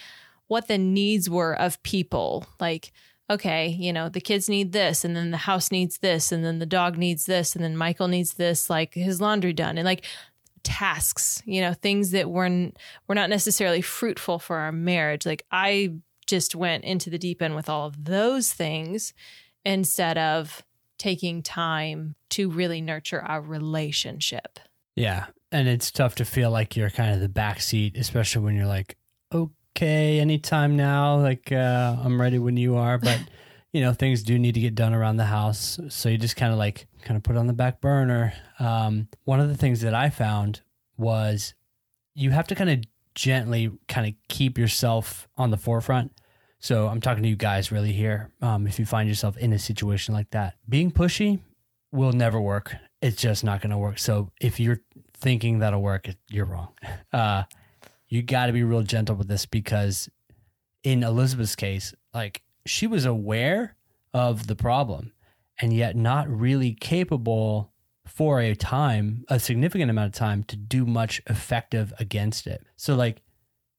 what 0.46 0.68
the 0.68 0.78
needs 0.78 1.28
were 1.28 1.54
of 1.54 1.82
people. 1.82 2.46
Like, 2.58 2.92
okay, 3.28 3.68
you 3.68 3.92
know, 3.92 4.08
the 4.08 4.20
kids 4.20 4.48
need 4.48 4.72
this, 4.72 5.04
and 5.04 5.16
then 5.16 5.30
the 5.30 5.36
house 5.36 5.70
needs 5.72 5.98
this, 5.98 6.32
and 6.32 6.44
then 6.44 6.58
the 6.58 6.66
dog 6.66 6.96
needs 6.96 7.26
this, 7.26 7.54
and 7.54 7.64
then 7.64 7.76
Michael 7.76 8.08
needs 8.08 8.34
this, 8.34 8.70
like 8.70 8.94
his 8.94 9.20
laundry 9.20 9.52
done. 9.52 9.78
And 9.78 9.84
like 9.84 10.04
tasks, 10.62 11.42
you 11.46 11.60
know, 11.60 11.72
things 11.74 12.10
that 12.10 12.28
were 12.28 12.70
were 13.06 13.14
not 13.14 13.30
necessarily 13.30 13.80
fruitful 13.80 14.38
for 14.38 14.56
our 14.56 14.72
marriage. 14.72 15.24
Like 15.24 15.44
I 15.50 15.94
just 16.26 16.54
went 16.54 16.84
into 16.84 17.08
the 17.08 17.18
deep 17.18 17.40
end 17.40 17.54
with 17.54 17.68
all 17.68 17.86
of 17.86 18.04
those 18.04 18.52
things 18.52 19.14
instead 19.64 20.18
of 20.18 20.64
taking 20.98 21.42
time 21.42 22.16
to 22.30 22.50
really 22.50 22.80
nurture 22.80 23.22
our 23.22 23.40
relationship. 23.40 24.58
Yeah. 24.96 25.26
And 25.52 25.68
it's 25.68 25.90
tough 25.90 26.16
to 26.16 26.24
feel 26.24 26.50
like 26.50 26.76
you're 26.76 26.90
kind 26.90 27.14
of 27.14 27.20
the 27.20 27.28
backseat, 27.28 27.98
especially 27.98 28.42
when 28.42 28.56
you're 28.56 28.66
like, 28.66 28.96
okay, 29.76 30.20
anytime 30.20 30.76
now, 30.76 31.16
like 31.16 31.52
uh, 31.52 31.96
I'm 32.02 32.20
ready 32.20 32.38
when 32.38 32.56
you 32.56 32.76
are. 32.76 32.98
But, 32.98 33.20
you 33.72 33.80
know, 33.80 33.92
things 33.92 34.22
do 34.22 34.38
need 34.38 34.54
to 34.54 34.60
get 34.60 34.74
done 34.74 34.94
around 34.94 35.16
the 35.16 35.24
house. 35.26 35.78
So 35.88 36.08
you 36.08 36.18
just 36.18 36.36
kind 36.36 36.52
of 36.52 36.58
like, 36.58 36.86
kind 37.02 37.16
of 37.16 37.22
put 37.22 37.36
on 37.36 37.46
the 37.46 37.52
back 37.52 37.80
burner. 37.80 38.32
Um, 38.58 39.08
one 39.24 39.40
of 39.40 39.48
the 39.48 39.56
things 39.56 39.82
that 39.82 39.94
I 39.94 40.10
found 40.10 40.62
was 40.96 41.54
you 42.14 42.30
have 42.30 42.46
to 42.48 42.54
kind 42.54 42.70
of 42.70 42.80
gently 43.14 43.70
kind 43.88 44.06
of 44.06 44.14
keep 44.28 44.58
yourself 44.58 45.28
on 45.36 45.50
the 45.50 45.56
forefront 45.56 46.12
so 46.58 46.88
I'm 46.88 47.00
talking 47.00 47.22
to 47.22 47.28
you 47.28 47.36
guys 47.36 47.70
really 47.70 47.92
here. 47.92 48.30
Um, 48.42 48.66
if 48.66 48.78
you 48.78 48.86
find 48.86 49.08
yourself 49.08 49.36
in 49.36 49.52
a 49.52 49.58
situation 49.58 50.14
like 50.14 50.30
that, 50.30 50.54
being 50.68 50.90
pushy 50.90 51.40
will 51.92 52.12
never 52.12 52.40
work. 52.40 52.74
It's 53.02 53.20
just 53.20 53.44
not 53.44 53.60
going 53.60 53.70
to 53.70 53.78
work. 53.78 53.98
So 53.98 54.30
if 54.40 54.58
you're 54.58 54.80
thinking 55.14 55.60
that'll 55.60 55.82
work, 55.82 56.08
you're 56.28 56.46
wrong. 56.46 56.72
Uh, 57.12 57.44
you 58.08 58.22
got 58.22 58.46
to 58.46 58.52
be 58.52 58.62
real 58.62 58.82
gentle 58.82 59.16
with 59.16 59.28
this 59.28 59.46
because 59.46 60.08
in 60.82 61.02
Elizabeth's 61.02 61.56
case, 61.56 61.94
like 62.14 62.42
she 62.64 62.86
was 62.86 63.04
aware 63.04 63.76
of 64.14 64.46
the 64.46 64.56
problem 64.56 65.12
and 65.60 65.72
yet 65.72 65.96
not 65.96 66.28
really 66.28 66.72
capable 66.72 67.72
for 68.06 68.40
a 68.40 68.54
time, 68.54 69.24
a 69.28 69.40
significant 69.40 69.90
amount 69.90 70.06
of 70.06 70.18
time 70.18 70.44
to 70.44 70.56
do 70.56 70.86
much 70.86 71.20
effective 71.26 71.92
against 71.98 72.46
it. 72.46 72.64
So 72.76 72.94
like 72.94 73.22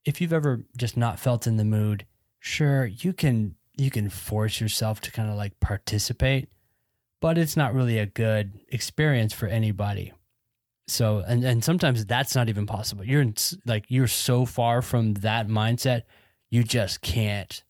if 0.07 0.21
you've 0.21 0.33
ever 0.33 0.63
just 0.77 0.95
not 0.95 1.19
felt 1.19 1.45
in 1.45 1.57
the 1.57 1.65
mood 1.65 2.05
sure 2.39 2.85
you 2.85 3.11
can 3.11 3.55
you 3.75 3.91
can 3.91 4.09
force 4.09 4.59
yourself 4.61 5.01
to 5.01 5.11
kind 5.11 5.29
of 5.29 5.35
like 5.35 5.59
participate 5.59 6.49
but 7.19 7.37
it's 7.37 7.57
not 7.57 7.73
really 7.73 7.99
a 7.99 8.05
good 8.05 8.59
experience 8.69 9.33
for 9.33 9.47
anybody 9.47 10.13
so 10.87 11.23
and 11.27 11.43
and 11.43 11.63
sometimes 11.63 12.05
that's 12.05 12.35
not 12.35 12.49
even 12.49 12.65
possible 12.65 13.03
you're 13.03 13.21
in, 13.21 13.35
like 13.65 13.85
you're 13.89 14.07
so 14.07 14.45
far 14.45 14.81
from 14.81 15.13
that 15.15 15.47
mindset 15.47 16.03
you 16.49 16.63
just 16.63 17.01
can't 17.01 17.63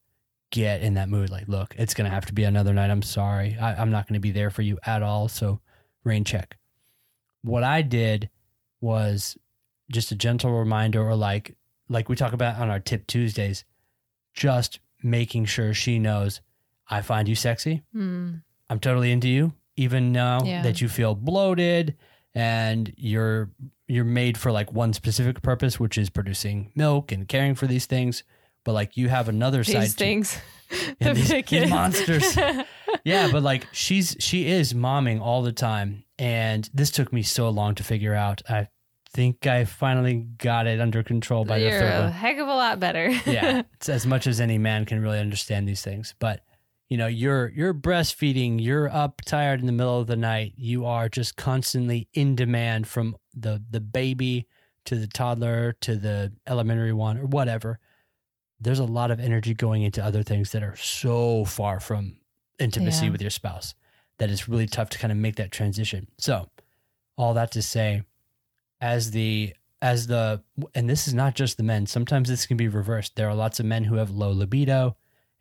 get 0.51 0.81
in 0.81 0.93
that 0.93 1.09
mood 1.09 1.29
like 1.29 1.47
look 1.47 1.75
it's 1.77 1.93
gonna 1.93 2.09
have 2.09 2.25
to 2.25 2.33
be 2.33 2.43
another 2.43 2.73
night 2.73 2.89
i'm 2.89 3.01
sorry 3.01 3.57
I, 3.59 3.75
i'm 3.75 3.91
not 3.91 4.07
gonna 4.07 4.19
be 4.19 4.31
there 4.31 4.49
for 4.49 4.61
you 4.61 4.77
at 4.85 5.03
all 5.03 5.27
so 5.27 5.59
rain 6.03 6.23
check 6.23 6.57
what 7.41 7.63
i 7.63 7.81
did 7.81 8.29
was 8.79 9.37
just 9.91 10.11
a 10.11 10.15
gentle 10.15 10.51
reminder 10.51 11.01
or 11.01 11.15
like 11.15 11.55
like 11.89 12.07
we 12.07 12.15
talk 12.15 12.33
about 12.33 12.59
on 12.59 12.69
our 12.69 12.79
tip 12.79 13.07
tuesdays 13.07 13.65
just 14.33 14.79
making 15.01 15.45
sure 15.45 15.73
she 15.73 15.99
knows 15.99 16.41
I 16.89 17.01
find 17.01 17.27
you 17.27 17.35
sexy. 17.35 17.83
Mm. 17.95 18.41
I'm 18.69 18.79
totally 18.79 19.11
into 19.11 19.27
you, 19.27 19.53
even 19.75 20.11
now 20.11 20.43
yeah. 20.43 20.61
that 20.63 20.81
you 20.81 20.89
feel 20.89 21.15
bloated 21.15 21.95
and 22.37 22.93
you're 22.97 23.49
you're 23.87 24.05
made 24.05 24.37
for 24.37 24.51
like 24.51 24.71
one 24.71 24.93
specific 24.93 25.41
purpose, 25.41 25.79
which 25.79 25.97
is 25.97 26.11
producing 26.11 26.71
milk 26.75 27.11
and 27.11 27.27
caring 27.27 27.55
for 27.55 27.65
these 27.65 27.87
things. 27.87 28.23
But 28.63 28.73
like 28.73 28.95
you 28.95 29.09
have 29.09 29.27
another 29.27 29.63
these 29.63 29.73
side 29.73 29.89
things, 29.89 30.37
to, 31.01 31.13
these, 31.15 31.29
things, 31.29 31.49
these 31.49 31.69
monsters. 31.69 32.37
yeah, 33.03 33.31
but 33.31 33.41
like 33.41 33.65
she's 33.71 34.15
she 34.19 34.47
is 34.47 34.73
momming 34.73 35.19
all 35.19 35.41
the 35.41 35.51
time, 35.51 36.03
and 36.19 36.69
this 36.75 36.91
took 36.91 37.11
me 37.11 37.23
so 37.23 37.49
long 37.49 37.73
to 37.75 37.83
figure 37.83 38.13
out. 38.13 38.43
I 38.47 38.67
think 39.13 39.47
I 39.47 39.65
finally 39.65 40.27
got 40.37 40.67
it 40.67 40.79
under 40.79 41.01
control 41.01 41.43
by 41.43 41.57
You're 41.57 41.71
the 41.71 41.79
third 41.79 41.91
a 41.91 42.01
one. 42.03 42.11
heck 42.11 42.37
of 42.37 42.47
a 42.47 42.53
lot 42.53 42.79
better. 42.79 43.09
yeah, 43.25 43.63
it's 43.73 43.89
as 43.89 44.05
much 44.05 44.27
as 44.27 44.39
any 44.39 44.59
man 44.59 44.85
can 44.85 45.01
really 45.01 45.19
understand 45.19 45.67
these 45.67 45.81
things. 45.81 46.13
But 46.19 46.41
you 46.89 46.97
know, 46.97 47.07
you're 47.07 47.49
you're 47.49 47.73
breastfeeding, 47.73 48.63
you're 48.63 48.89
up 48.89 49.21
tired 49.25 49.59
in 49.59 49.65
the 49.65 49.71
middle 49.71 49.99
of 49.99 50.07
the 50.07 50.15
night, 50.15 50.53
you 50.55 50.85
are 50.85 51.09
just 51.09 51.35
constantly 51.35 52.07
in 52.13 52.35
demand 52.35 52.87
from 52.87 53.17
the 53.33 53.61
the 53.69 53.81
baby 53.81 54.47
to 54.85 54.95
the 54.95 55.07
toddler 55.07 55.75
to 55.81 55.95
the 55.95 56.31
elementary 56.47 56.93
one 56.93 57.17
or 57.17 57.25
whatever. 57.25 57.79
There's 58.59 58.79
a 58.79 58.85
lot 58.85 59.11
of 59.11 59.19
energy 59.19 59.53
going 59.53 59.83
into 59.83 60.03
other 60.03 60.23
things 60.23 60.51
that 60.51 60.63
are 60.63 60.75
so 60.77 61.45
far 61.45 61.79
from 61.79 62.17
intimacy 62.57 63.05
yeah. 63.05 63.11
with 63.11 63.21
your 63.21 63.29
spouse 63.29 63.75
that 64.17 64.31
it's 64.31 64.47
really 64.49 64.65
tough 64.65 64.89
to 64.89 64.97
kind 64.97 65.11
of 65.11 65.17
make 65.17 65.35
that 65.35 65.51
transition. 65.51 66.07
So, 66.17 66.49
all 67.17 67.35
that 67.35 67.51
to 67.51 67.61
say, 67.61 68.01
as 68.81 69.11
the 69.11 69.53
as 69.81 70.07
the 70.07 70.41
and 70.73 70.89
this 70.89 71.07
is 71.07 71.13
not 71.13 71.35
just 71.35 71.57
the 71.57 71.63
men 71.63 71.85
sometimes 71.85 72.29
this 72.29 72.45
can 72.45 72.57
be 72.57 72.67
reversed 72.67 73.15
there 73.15 73.29
are 73.29 73.35
lots 73.35 73.59
of 73.59 73.65
men 73.65 73.83
who 73.83 73.95
have 73.95 74.09
low 74.09 74.31
libido 74.31 74.95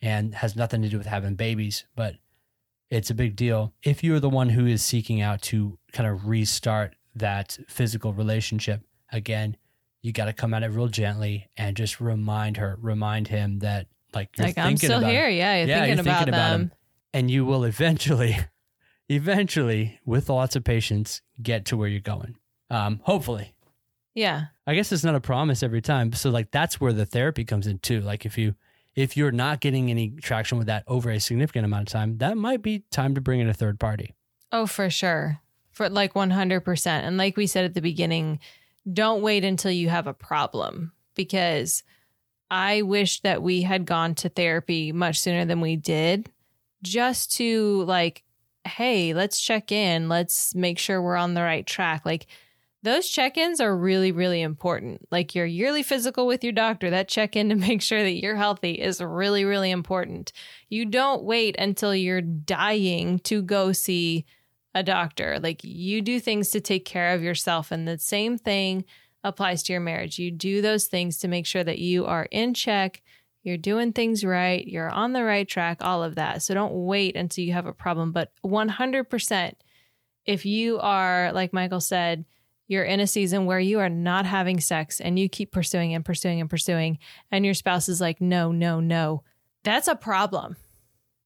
and 0.07 0.35
has 0.35 0.55
nothing 0.57 0.83
to 0.83 0.89
do 0.89 0.99
with 0.99 1.07
having 1.07 1.35
babies 1.35 1.85
but 1.95 2.15
it's 2.91 3.11
a 3.11 3.15
big 3.15 3.35
deal 3.37 3.73
if 3.83 4.05
you're 4.05 4.21
the 4.21 4.31
one 4.31 4.49
who 4.49 4.67
is 4.67 4.83
seeking 4.83 5.21
out 5.21 5.43
to 5.43 5.79
kind 5.93 6.09
of 6.09 6.27
restart 6.27 6.95
that 7.15 7.59
physical 7.69 8.13
relationship 8.13 8.83
again 9.13 9.57
you 10.03 10.13
got 10.13 10.27
to 10.27 10.33
come 10.33 10.55
at 10.55 10.63
it 10.63 10.69
real 10.69 10.89
gently 10.89 11.49
and 11.57 11.77
just 11.77 12.01
remind 12.01 12.57
her 12.57 12.79
remind 12.81 13.29
him 13.29 13.59
that 13.61 13.87
like 14.15 14.29
you're 14.37 14.47
like 14.47 14.55
thinking 14.55 14.71
I'm 14.71 14.77
still 14.77 14.99
about 14.99 15.11
here 15.11 15.29
him. 15.29 15.37
yeah 15.37 15.57
you're 15.59 15.69
yeah, 15.69 15.81
thinking, 15.81 15.97
you're 15.97 16.01
about, 16.03 16.19
thinking 16.19 16.33
them. 16.33 16.41
about 16.41 16.61
him 16.61 16.73
and 17.13 17.31
you 17.31 17.45
will 17.45 17.65
eventually 17.65 18.37
eventually 19.09 19.99
with 20.05 20.29
lots 20.29 20.57
of 20.57 20.65
patience 20.65 21.23
get 21.43 21.65
to 21.67 21.77
where 21.77 21.89
you're 21.89 22.01
going 22.01 22.37
um, 22.71 23.01
hopefully. 23.05 23.55
Yeah. 24.15 24.47
I 24.67 24.75
guess 24.75 24.91
it's 24.93 25.05
not 25.05 25.15
a 25.15 25.21
promise 25.21 25.63
every 25.63 25.83
time. 25.83 26.13
So 26.13 26.31
like 26.31 26.51
that's 26.51 26.81
where 26.81 26.93
the 26.93 27.07
therapy 27.07 27.45
comes 27.45 27.67
in 27.67 27.79
too. 27.79 28.01
Like 28.01 28.27
if 28.27 28.39
you 28.39 28.55
if 28.97 29.17
you're 29.17 29.31
not 29.31 29.61
getting 29.61 29.91
any 29.91 30.11
traction 30.11 30.59
with 30.59 30.67
that 30.67 30.83
over 30.89 31.11
a 31.11 31.21
significant 31.21 31.65
amount 31.65 31.89
of 31.89 31.93
time, 31.93 32.19
that 32.19 32.37
might 32.37 32.63
be 32.63 32.83
time 32.91 33.15
to 33.15 33.21
bring 33.21 33.41
in 33.41 33.49
a 33.49 33.55
third 33.55 33.79
party. 33.79 34.15
Oh, 34.51 34.67
for 34.67 34.91
sure. 34.91 35.41
For 35.71 35.89
like 35.89 36.15
100%. 36.15 36.87
And 36.87 37.19
like 37.19 37.37
we 37.37 37.47
said 37.47 37.67
at 37.67 37.75
the 37.75 37.83
beginning, 37.83 38.41
don't 38.91 39.23
wait 39.23 39.45
until 39.45 39.71
you 39.71 39.91
have 39.91 40.07
a 40.07 40.15
problem 40.15 40.93
because 41.15 41.83
I 42.51 42.83
wish 42.83 43.21
that 43.21 43.43
we 43.43 43.63
had 43.63 43.85
gone 43.85 44.15
to 44.17 44.29
therapy 44.31 44.93
much 44.93 45.21
sooner 45.21 45.45
than 45.45 45.61
we 45.61 45.77
did 45.77 46.31
just 46.83 47.37
to 47.37 47.83
like 47.85 48.23
hey, 48.67 49.15
let's 49.15 49.41
check 49.41 49.73
in, 49.73 50.09
let's 50.09 50.55
make 50.55 50.79
sure 50.79 51.01
we're 51.01 51.17
on 51.17 51.35
the 51.35 51.43
right 51.43 51.67
track. 51.67 52.05
Like 52.05 52.27
those 52.87 53.09
check 53.09 53.37
ins 53.37 53.61
are 53.61 53.77
really, 53.77 54.13
really 54.13 54.41
important. 54.41 55.09
Like 55.11 55.35
your 55.35 55.45
yearly 55.45 55.83
physical 55.83 56.25
with 56.25 56.45
your 56.45 56.53
doctor, 56.53 56.89
that 56.91 57.09
check 57.09 57.35
in 57.35 57.49
to 57.51 57.57
make 57.57 57.83
sure 57.83 58.03
that 58.03 58.23
you're 58.23 58.37
healthy 58.37 58.73
is 58.73 59.01
really, 59.01 59.45
really 59.45 59.73
important. 59.73 60.33
You 60.69 60.87
don't 60.87 61.25
wait 61.25 61.57
until 61.59 61.95
you're 61.95 62.23
dying 62.23 63.19
to 63.21 63.43
go 63.43 63.73
see 63.73 64.25
a 64.73 64.85
doctor. 64.85 65.41
Like 65.41 65.65
you 65.65 66.01
do 66.01 66.21
things 66.21 66.51
to 66.51 66.61
take 66.61 66.85
care 66.85 67.13
of 67.13 67.23
yourself. 67.23 67.73
And 67.73 67.89
the 67.89 67.99
same 67.99 68.39
thing 68.39 68.85
applies 69.25 69.65
to 69.65 69.73
your 69.73 69.81
marriage. 69.81 70.21
You 70.21 70.31
do 70.31 70.63
those 70.63 70.87
things 70.87 71.19
to 71.19 71.29
make 71.29 71.47
sure 71.47 71.65
that 71.65 71.81
you 71.81 72.07
are 72.07 72.29
in 72.31 72.55
check, 72.55 73.03
you're 73.43 73.57
doing 73.57 73.93
things 73.93 74.25
right, 74.25 74.65
you're 74.65 74.91
on 74.91 75.13
the 75.13 75.25
right 75.25 75.49
track, 75.49 75.79
all 75.81 76.05
of 76.05 76.15
that. 76.17 76.43
So 76.43 76.55
don't 76.55 76.87
wait 76.87 77.17
until 77.17 77.45
you 77.45 77.53
have 77.53 77.67
a 77.67 77.73
problem. 77.73 78.13
But 78.13 78.31
100%, 78.45 79.55
if 80.25 80.47
you 80.47 80.79
are, 80.79 81.33
like 81.33 81.53
Michael 81.53 81.81
said, 81.81 82.25
you're 82.69 82.85
in 82.85 83.01
a 83.01 83.07
season 83.07 83.47
where 83.47 83.61
you 83.61 83.79
are 83.79 83.89
not 83.89 84.27
having 84.27 84.61
sex 84.61 85.01
and 85.01 85.19
you 85.19 85.29
keep 85.29 85.53
pursuing 85.53 85.95
and 85.95 86.05
pursuing 86.05 86.41
and 86.41 86.51
pursuing, 86.51 86.99
and 87.31 87.45
your 87.45 87.55
spouse 87.55 87.89
is 87.89 88.01
like, 88.01 88.21
no, 88.21 88.51
no, 88.53 88.81
no, 88.81 89.23
that's 89.63 89.89
a 89.89 89.95
problem. 89.97 90.57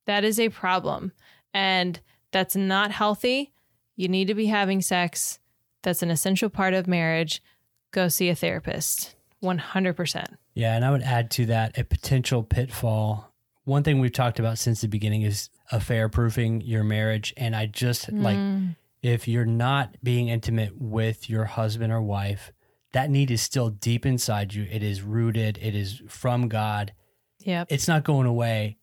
That 0.06 0.24
is 0.24 0.38
a 0.40 0.48
problem. 0.48 1.12
And 1.54 2.00
that's 2.32 2.56
not 2.56 2.90
healthy. 2.90 3.52
You 3.96 4.08
need 4.08 4.28
to 4.28 4.34
be 4.34 4.46
having 4.46 4.80
sex. 4.80 5.38
That's 5.82 6.02
an 6.02 6.10
essential 6.10 6.48
part 6.48 6.74
of 6.74 6.86
marriage. 6.86 7.42
Go 7.90 8.08
see 8.08 8.28
a 8.28 8.34
therapist. 8.34 9.14
100%. 9.42 10.36
Yeah, 10.54 10.76
and 10.76 10.84
I 10.84 10.90
would 10.90 11.02
add 11.02 11.30
to 11.32 11.46
that 11.46 11.78
a 11.78 11.84
potential 11.84 12.42
pitfall. 12.42 13.32
One 13.64 13.82
thing 13.82 14.00
we've 14.00 14.12
talked 14.12 14.38
about 14.38 14.58
since 14.58 14.80
the 14.80 14.88
beginning 14.88 15.22
is 15.22 15.48
affair 15.72 16.08
proofing 16.08 16.60
your 16.60 16.82
marriage. 16.84 17.32
And 17.36 17.54
I 17.54 17.66
just 17.66 18.10
like 18.12 18.36
Mm. 18.36 18.76
If 19.02 19.26
you're 19.26 19.44
not 19.44 19.96
being 20.02 20.28
intimate 20.28 20.80
with 20.80 21.30
your 21.30 21.44
husband 21.44 21.92
or 21.92 22.02
wife, 22.02 22.52
that 22.92 23.10
need 23.10 23.30
is 23.30 23.40
still 23.40 23.70
deep 23.70 24.04
inside 24.04 24.54
you. 24.54 24.66
It 24.70 24.82
is 24.82 25.02
rooted, 25.02 25.58
it 25.60 25.74
is 25.74 26.02
from 26.08 26.48
God. 26.48 26.92
Yep. 27.40 27.68
It's 27.70 27.88
not 27.88 28.04
going 28.04 28.26
away. 28.26 28.76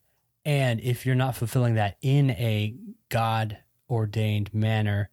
And 0.46 0.80
if 0.80 1.06
you're 1.06 1.16
not 1.16 1.36
fulfilling 1.36 1.76
that 1.76 1.98
in 2.02 2.32
a 2.32 2.76
God 3.10 3.58
ordained 3.90 4.54
manner, 4.54 5.10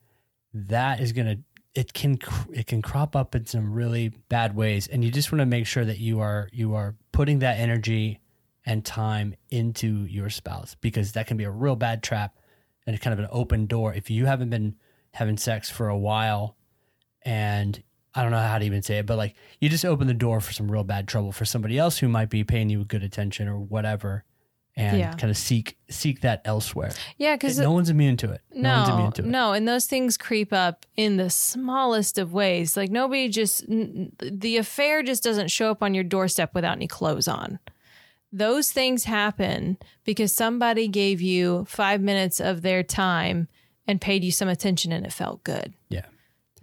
that 0.52 1.00
is 1.00 1.12
going 1.12 1.26
to 1.26 1.38
it 1.74 1.92
can 1.92 2.16
it 2.52 2.66
can 2.68 2.80
crop 2.80 3.16
up 3.16 3.34
in 3.34 3.44
some 3.46 3.72
really 3.72 4.08
bad 4.28 4.54
ways 4.54 4.86
and 4.86 5.04
you 5.04 5.10
just 5.10 5.32
want 5.32 5.40
to 5.40 5.46
make 5.46 5.66
sure 5.66 5.84
that 5.84 5.98
you 5.98 6.20
are 6.20 6.48
you 6.52 6.74
are 6.74 6.94
putting 7.10 7.40
that 7.40 7.58
energy 7.58 8.20
and 8.64 8.84
time 8.84 9.34
into 9.50 10.06
your 10.06 10.30
spouse 10.30 10.76
because 10.80 11.12
that 11.12 11.26
can 11.26 11.36
be 11.36 11.44
a 11.44 11.50
real 11.50 11.74
bad 11.74 12.02
trap 12.02 12.38
and 12.86 13.00
kind 13.00 13.12
of 13.12 13.18
an 13.18 13.28
open 13.32 13.66
door 13.66 13.92
if 13.92 14.08
you 14.08 14.26
haven't 14.26 14.50
been 14.50 14.76
having 15.14 15.36
sex 15.38 15.70
for 15.70 15.88
a 15.88 15.96
while 15.98 16.56
and 17.22 17.82
I 18.14 18.22
don't 18.22 18.30
know 18.30 18.38
how 18.38 18.58
to 18.58 18.64
even 18.64 18.82
say 18.82 18.98
it 18.98 19.06
but 19.06 19.16
like 19.16 19.34
you 19.60 19.68
just 19.68 19.84
open 19.84 20.06
the 20.06 20.14
door 20.14 20.40
for 20.40 20.52
some 20.52 20.70
real 20.70 20.84
bad 20.84 21.08
trouble 21.08 21.32
for 21.32 21.44
somebody 21.44 21.78
else 21.78 21.98
who 21.98 22.08
might 22.08 22.30
be 22.30 22.44
paying 22.44 22.68
you 22.70 22.84
good 22.84 23.02
attention 23.02 23.48
or 23.48 23.58
whatever 23.58 24.24
and 24.76 24.98
Yeah. 24.98 25.12
kind 25.14 25.30
of 25.30 25.36
seek 25.36 25.78
seek 25.88 26.20
that 26.22 26.42
elsewhere 26.44 26.90
Yeah, 27.16 27.36
because 27.36 27.58
no 27.58 27.70
one's 27.72 27.90
immune 27.90 28.16
to 28.18 28.32
it 28.32 28.40
no, 28.52 28.76
one's 28.78 28.88
no, 28.88 28.94
immune 28.96 29.12
to 29.12 29.22
it 29.22 29.26
no, 29.28 29.52
and 29.52 29.68
those 29.68 29.86
things 29.86 30.16
creep 30.16 30.52
up 30.52 30.84
in 30.96 31.16
the 31.16 31.30
smallest 31.30 32.18
of 32.18 32.32
ways. 32.32 32.76
Like 32.76 32.90
nobody 32.90 33.28
just 33.28 33.64
n- 33.70 34.12
the 34.20 34.56
affair 34.56 35.02
just 35.04 35.22
doesn't 35.22 35.50
show 35.52 35.70
up 35.70 35.80
on 35.82 35.94
your 35.94 36.02
doorstep 36.04 36.54
without 36.54 36.76
any 36.76 36.88
clothes 36.88 37.28
on. 37.28 37.60
Those 38.32 38.72
things 38.72 39.04
happen 39.04 39.78
because 40.04 40.34
somebody 40.34 40.88
gave 40.88 41.20
you 41.20 41.64
five 41.68 42.00
minutes 42.00 42.40
of 42.40 42.62
their 42.62 42.82
time 42.82 43.46
and 43.86 44.00
paid 44.00 44.24
you 44.24 44.30
some 44.32 44.48
attention, 44.48 44.92
and 44.92 45.04
it 45.06 45.12
felt 45.12 45.44
good. 45.44 45.74
yeah 45.88 46.06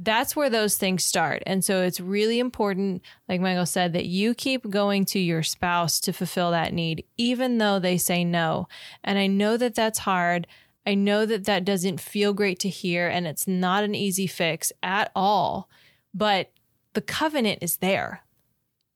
that's 0.03 0.35
where 0.35 0.49
those 0.49 0.77
things 0.77 1.05
start. 1.05 1.43
And 1.45 1.63
so 1.63 1.83
it's 1.83 1.99
really 1.99 2.39
important, 2.39 3.03
like 3.29 3.39
Michael 3.39 3.67
said, 3.67 3.93
that 3.93 4.07
you 4.07 4.33
keep 4.33 4.67
going 4.67 5.05
to 5.05 5.19
your 5.19 5.43
spouse 5.43 5.99
to 6.01 6.11
fulfill 6.11 6.51
that 6.51 6.73
need, 6.73 7.05
even 7.17 7.59
though 7.59 7.77
they 7.77 7.97
say 7.97 8.23
no. 8.23 8.67
And 9.03 9.19
I 9.19 9.27
know 9.27 9.57
that 9.57 9.75
that's 9.75 9.99
hard. 9.99 10.47
I 10.87 10.95
know 10.95 11.27
that 11.27 11.45
that 11.45 11.65
doesn't 11.65 12.01
feel 12.01 12.33
great 12.33 12.57
to 12.61 12.69
hear, 12.69 13.07
and 13.07 13.27
it's 13.27 13.47
not 13.47 13.83
an 13.83 13.93
easy 13.93 14.25
fix 14.25 14.71
at 14.81 15.11
all. 15.15 15.69
But 16.15 16.51
the 16.93 17.01
covenant 17.01 17.59
is 17.61 17.77
there. 17.77 18.23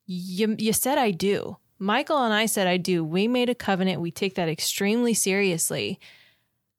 You, 0.07 0.55
you 0.57 0.73
said 0.73 0.97
I 0.97 1.11
do. 1.11 1.57
Michael 1.77 2.23
and 2.23 2.33
I 2.33 2.47
said 2.47 2.65
I 2.65 2.77
do. 2.77 3.03
We 3.03 3.27
made 3.27 3.49
a 3.49 3.55
covenant. 3.55 4.01
We 4.01 4.09
take 4.09 4.33
that 4.35 4.49
extremely 4.49 5.13
seriously, 5.13 5.99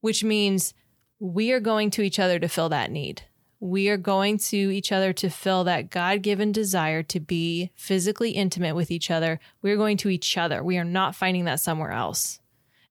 which 0.01 0.25
means 0.25 0.75
we 1.19 1.53
are 1.53 1.61
going 1.61 1.91
to 1.91 2.03
each 2.03 2.19
other 2.19 2.39
to 2.39 2.49
fill 2.49 2.69
that 2.69 2.91
need. 2.91 3.23
We 3.59 3.89
are 3.89 3.97
going 3.97 4.39
to 4.39 4.57
each 4.57 4.93
other 4.93 5.13
to 5.15 5.31
fill 5.31 5.65
that 5.65 5.91
God 5.91 6.23
given 6.23 6.53
desire 6.53 7.03
to 7.05 7.21
be 7.21 7.71
physically 7.75 8.33
intimate 8.33 8.75
with 8.75 8.91
each 8.91 9.11
other. 9.11 9.41
We're 9.63 9.79
going 9.79 9.97
to 9.99 10.11
each 10.11 10.37
other. 10.37 10.63
We 10.63 10.77
are 10.77 10.85
not 10.85 11.15
finding 11.15 11.47
that 11.47 11.61
somewhere 11.61 11.93
else. 11.93 12.39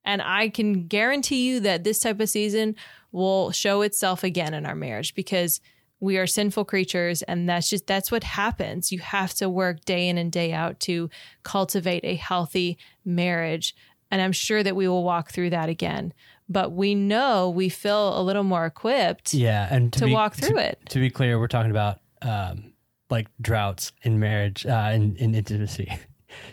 And 0.03 0.21
I 0.21 0.49
can 0.49 0.87
guarantee 0.87 1.47
you 1.47 1.59
that 1.61 1.83
this 1.83 1.99
type 1.99 2.19
of 2.19 2.29
season 2.29 2.75
will 3.11 3.51
show 3.51 3.81
itself 3.81 4.23
again 4.23 4.53
in 4.53 4.65
our 4.65 4.75
marriage 4.75 5.15
because 5.15 5.61
we 5.99 6.17
are 6.17 6.27
sinful 6.27 6.65
creatures 6.65 7.21
and 7.23 7.47
that's 7.47 7.69
just 7.69 7.87
that's 7.87 8.11
what 8.11 8.23
happens. 8.23 8.91
You 8.91 8.99
have 8.99 9.33
to 9.35 9.49
work 9.49 9.85
day 9.85 10.07
in 10.09 10.17
and 10.17 10.31
day 10.31 10.51
out 10.51 10.79
to 10.81 11.09
cultivate 11.43 12.03
a 12.03 12.15
healthy 12.15 12.77
marriage. 13.03 13.75
And 14.11 14.21
I'm 14.21 14.31
sure 14.31 14.61
that 14.61 14.75
we 14.75 14.87
will 14.87 15.03
walk 15.03 15.31
through 15.31 15.51
that 15.51 15.69
again. 15.69 16.13
But 16.47 16.71
we 16.73 16.93
know 16.95 17.49
we 17.49 17.69
feel 17.69 18.19
a 18.19 18.21
little 18.21 18.43
more 18.43 18.65
equipped 18.65 19.33
Yeah, 19.33 19.67
and 19.71 19.91
to, 19.93 19.99
to 19.99 20.05
be, 20.05 20.13
walk 20.13 20.35
through 20.35 20.55
to, 20.57 20.69
it. 20.69 20.79
To 20.89 20.99
be 20.99 21.09
clear, 21.09 21.39
we're 21.39 21.47
talking 21.47 21.71
about 21.71 21.99
um, 22.21 22.73
like 23.09 23.27
droughts 23.41 23.91
in 24.03 24.19
marriage, 24.19 24.65
uh, 24.65 24.91
in, 24.93 25.15
in 25.17 25.33
intimacy. 25.35 25.91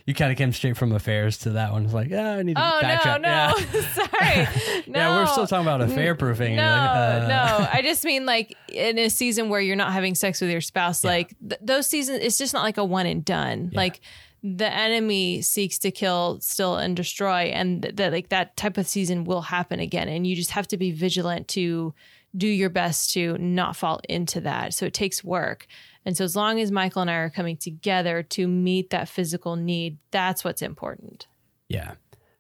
You 0.06 0.14
kind 0.14 0.30
of 0.30 0.38
came 0.38 0.52
straight 0.52 0.76
from 0.76 0.92
affairs 0.92 1.38
to 1.38 1.50
that 1.50 1.72
one. 1.72 1.84
It's 1.84 1.92
like, 1.94 2.12
oh, 2.12 2.16
I 2.38 2.42
need 2.44 2.54
to 2.54 2.62
Oh 2.62 2.80
backtrack. 2.80 3.20
no, 3.20 3.28
Yeah. 3.28 3.52
no, 3.72 3.80
sorry. 3.80 4.82
No. 4.86 5.00
Yeah, 5.00 5.16
we're 5.16 5.26
still 5.26 5.46
talking 5.48 5.66
about 5.66 5.80
affair 5.80 6.14
proofing. 6.14 6.54
No, 6.54 6.62
and 6.62 7.24
like, 7.24 7.32
uh, 7.34 7.58
no. 7.58 7.68
I 7.72 7.82
just 7.82 8.04
mean 8.04 8.24
like 8.24 8.54
in 8.68 8.96
a 8.98 9.08
season 9.10 9.48
where 9.48 9.60
you're 9.60 9.74
not 9.74 9.92
having 9.92 10.14
sex 10.14 10.40
with 10.40 10.50
your 10.50 10.60
spouse, 10.60 11.02
Yeah. 11.02 11.10
like 11.10 11.34
th- 11.40 11.60
those 11.60 11.88
seasons, 11.88 12.20
it's 12.22 12.38
just 12.38 12.54
not 12.54 12.62
like 12.62 12.76
a 12.76 12.84
one 12.84 13.06
and 13.06 13.24
done. 13.24 13.70
Yeah. 13.72 13.76
Like 13.80 14.00
the 14.42 14.72
enemy 14.72 15.40
seeks 15.40 15.78
to 15.78 15.90
kill, 15.90 16.40
steal, 16.40 16.76
and 16.76 16.96
destroy, 16.96 17.42
and 17.44 17.82
that 17.82 18.12
like 18.12 18.28
that 18.30 18.56
type 18.56 18.76
of 18.76 18.86
season 18.86 19.24
will 19.24 19.42
happen 19.42 19.78
again, 19.78 20.08
and 20.08 20.26
you 20.26 20.34
just 20.34 20.50
have 20.50 20.66
to 20.68 20.76
be 20.76 20.90
vigilant 20.90 21.48
to 21.48 21.94
do 22.36 22.48
your 22.48 22.70
best 22.70 23.12
to 23.12 23.36
not 23.38 23.76
fall 23.76 24.00
into 24.08 24.40
that. 24.40 24.74
So 24.74 24.86
it 24.86 24.94
takes 24.94 25.22
work. 25.22 25.66
And 26.04 26.16
so 26.16 26.24
as 26.24 26.34
long 26.34 26.60
as 26.60 26.72
Michael 26.72 27.02
and 27.02 27.10
I 27.10 27.14
are 27.14 27.30
coming 27.30 27.56
together 27.56 28.22
to 28.24 28.48
meet 28.48 28.90
that 28.90 29.08
physical 29.08 29.54
need, 29.54 29.98
that's 30.10 30.42
what's 30.42 30.62
important. 30.62 31.26
Yeah. 31.68 31.92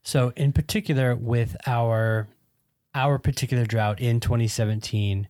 So 0.02 0.32
in 0.36 0.52
particular 0.52 1.14
with 1.14 1.56
our 1.66 2.28
our 2.94 3.18
particular 3.18 3.64
drought 3.64 4.00
in 4.00 4.20
2017, 4.20 5.28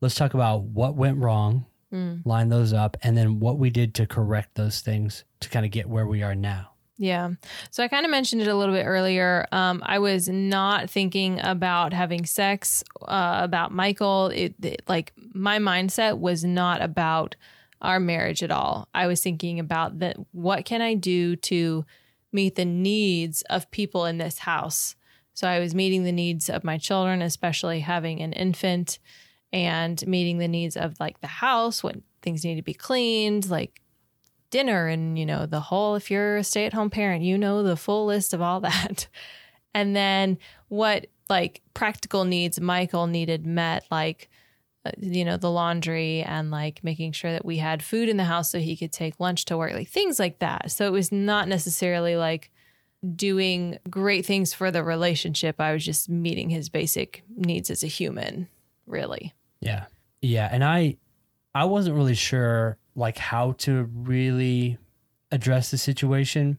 let's 0.00 0.14
talk 0.14 0.32
about 0.32 0.62
what 0.62 0.94
went 0.94 1.18
wrong, 1.18 1.66
Mm. 1.94 2.26
line 2.26 2.48
those 2.48 2.72
up, 2.72 2.96
and 3.02 3.16
then 3.16 3.38
what 3.38 3.58
we 3.58 3.70
did 3.70 3.94
to 3.94 4.06
correct 4.06 4.56
those 4.56 4.80
things 4.80 5.24
to 5.40 5.48
kind 5.48 5.64
of 5.64 5.70
get 5.70 5.88
where 5.88 6.06
we 6.06 6.22
are 6.24 6.34
now. 6.34 6.70
Yeah. 6.96 7.30
So 7.70 7.82
I 7.84 7.88
kind 7.88 8.04
of 8.04 8.10
mentioned 8.10 8.42
it 8.42 8.48
a 8.48 8.54
little 8.54 8.74
bit 8.74 8.84
earlier. 8.84 9.46
Um, 9.52 9.82
I 9.84 9.98
was 10.00 10.28
not 10.28 10.90
thinking 10.90 11.40
about 11.42 11.92
having 11.92 12.24
sex, 12.24 12.82
uh, 13.02 13.38
about 13.42 13.72
Michael. 13.72 14.28
It, 14.28 14.54
it- 14.62 14.82
like 14.88 15.12
my 15.32 15.58
mindset 15.58 16.18
was 16.18 16.44
not 16.44 16.82
about 16.82 17.36
our 17.80 18.00
marriage 18.00 18.42
at 18.42 18.50
all. 18.50 18.88
I 18.94 19.06
was 19.06 19.20
thinking 19.22 19.58
about 19.60 19.98
that. 20.00 20.16
What 20.32 20.64
can 20.64 20.82
I 20.82 20.94
do 20.94 21.36
to 21.36 21.84
meet 22.32 22.54
the 22.56 22.64
needs 22.64 23.42
of 23.50 23.70
people 23.70 24.04
in 24.04 24.18
this 24.18 24.38
house? 24.38 24.96
So 25.34 25.48
I 25.48 25.58
was 25.60 25.74
meeting 25.74 26.04
the 26.04 26.12
needs 26.12 26.48
of 26.48 26.62
my 26.64 26.78
children, 26.78 27.22
especially 27.22 27.80
having 27.80 28.20
an 28.22 28.32
infant, 28.32 28.98
and 29.54 30.04
meeting 30.08 30.38
the 30.38 30.48
needs 30.48 30.76
of 30.76 30.98
like 30.98 31.20
the 31.20 31.28
house 31.28 31.80
when 31.80 32.02
things 32.22 32.44
need 32.44 32.56
to 32.56 32.62
be 32.62 32.74
cleaned, 32.74 33.48
like 33.48 33.80
dinner 34.50 34.88
and 34.88 35.18
you 35.18 35.24
know 35.24 35.46
the 35.46 35.60
whole 35.60 35.94
if 35.94 36.10
you're 36.10 36.36
a 36.36 36.44
stay-at-home 36.44 36.88
parent 36.88 37.24
you 37.24 37.36
know 37.36 37.64
the 37.64 37.76
full 37.76 38.04
list 38.04 38.34
of 38.34 38.42
all 38.42 38.60
that. 38.68 39.06
And 39.72 39.94
then 39.94 40.38
what 40.68 41.06
like 41.30 41.62
practical 41.72 42.24
needs 42.24 42.60
michael 42.60 43.06
needed 43.06 43.46
met 43.46 43.84
like 43.90 44.28
uh, 44.84 44.90
you 45.00 45.24
know 45.24 45.36
the 45.36 45.50
laundry 45.50 46.22
and 46.22 46.50
like 46.50 46.82
making 46.84 47.12
sure 47.12 47.32
that 47.32 47.44
we 47.44 47.56
had 47.56 47.82
food 47.82 48.08
in 48.08 48.16
the 48.16 48.24
house 48.24 48.50
so 48.50 48.58
he 48.58 48.76
could 48.76 48.92
take 48.92 49.18
lunch 49.18 49.44
to 49.46 49.56
work 49.56 49.72
like 49.72 49.88
things 49.88 50.18
like 50.18 50.40
that. 50.40 50.70
So 50.70 50.86
it 50.86 50.92
was 50.92 51.10
not 51.12 51.48
necessarily 51.48 52.16
like 52.16 52.50
doing 53.14 53.78
great 53.88 54.26
things 54.26 54.52
for 54.52 54.70
the 54.70 54.82
relationship. 54.82 55.60
I 55.60 55.72
was 55.72 55.84
just 55.84 56.08
meeting 56.08 56.50
his 56.50 56.68
basic 56.68 57.22
needs 57.36 57.70
as 57.70 57.82
a 57.82 57.88
human 57.88 58.48
really 58.86 59.32
Yeah. 59.64 59.86
Yeah. 60.20 60.48
And 60.50 60.62
I 60.62 60.98
I 61.54 61.64
wasn't 61.64 61.96
really 61.96 62.14
sure 62.14 62.78
like 62.94 63.18
how 63.18 63.52
to 63.52 63.84
really 63.94 64.78
address 65.32 65.70
the 65.70 65.78
situation 65.78 66.58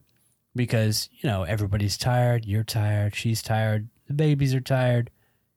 because, 0.54 1.08
you 1.20 1.28
know, 1.28 1.44
everybody's 1.44 1.96
tired, 1.96 2.44
you're 2.44 2.64
tired, 2.64 3.14
she's 3.14 3.42
tired, 3.42 3.88
the 4.08 4.14
babies 4.14 4.54
are 4.54 4.60
tired. 4.60 5.10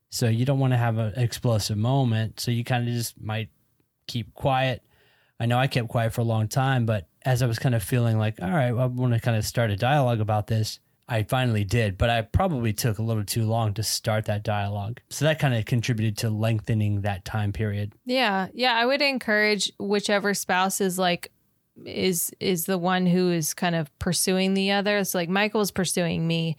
So 0.10 0.28
you 0.28 0.46
don't 0.46 0.60
want 0.60 0.74
to 0.74 0.78
have 0.78 0.98
an 0.98 1.14
explosive 1.16 1.78
moment. 1.78 2.40
So 2.40 2.52
you 2.52 2.64
kind 2.64 2.88
of 2.88 2.94
just 2.94 3.20
might 3.22 3.50
keep 4.08 4.34
quiet. 4.34 4.84
I 5.40 5.46
know 5.46 5.58
I 5.58 5.68
kept 5.68 5.88
quiet 5.88 6.14
for 6.14 6.22
a 6.22 6.26
long 6.26 6.48
time, 6.48 6.86
but 6.86 7.08
as 7.24 7.42
I 7.42 7.46
was 7.46 7.60
kind 7.60 7.76
of 7.76 7.84
feeling 7.84 8.18
like, 8.18 8.42
all 8.42 8.50
right, 8.50 8.72
well, 8.72 8.84
I 8.84 8.88
want 8.88 9.14
to 9.14 9.20
kind 9.20 9.38
of 9.38 9.46
start 9.46 9.72
a 9.72 9.76
dialogue 9.76 10.20
about 10.20 10.48
this, 10.48 10.80
I 11.12 11.24
finally 11.24 11.63
did, 11.63 11.98
but 11.98 12.12
I 12.12 12.22
probably 12.22 12.72
took 12.72 13.00
a 13.00 13.04
little 13.04 13.24
too 13.24 13.43
long 13.43 13.74
to 13.74 13.84
start 13.84 14.26
that 14.26 14.43
dialogue. 14.43 15.02
So 15.10 15.26
that 15.26 15.39
kind 15.39 15.56
of 15.56 15.65
contributed 15.65 16.17
to 16.19 16.30
lengthening 16.30 17.02
that 17.02 17.26
time 17.26 17.52
period. 17.52 17.93
Yeah, 18.06 18.50
yeah, 18.54 18.76
I 18.76 18.86
would 18.86 19.02
encourage 19.02 19.72
whichever 19.80 20.36
spouse 20.36 20.80
is 20.80 21.00
like 21.00 21.32
is 21.86 22.32
is 22.39 22.65
the 22.65 22.78
one 22.78 23.08
who 23.08 23.32
is 23.32 23.56
kind 23.56 23.76
of 23.76 23.98
pursuing 23.98 24.54
the 24.54 24.72
other. 24.72 24.98
It's 24.98 25.15
like 25.15 25.30
Michael's 25.30 25.72
pursuing 25.72 26.28
me. 26.28 26.58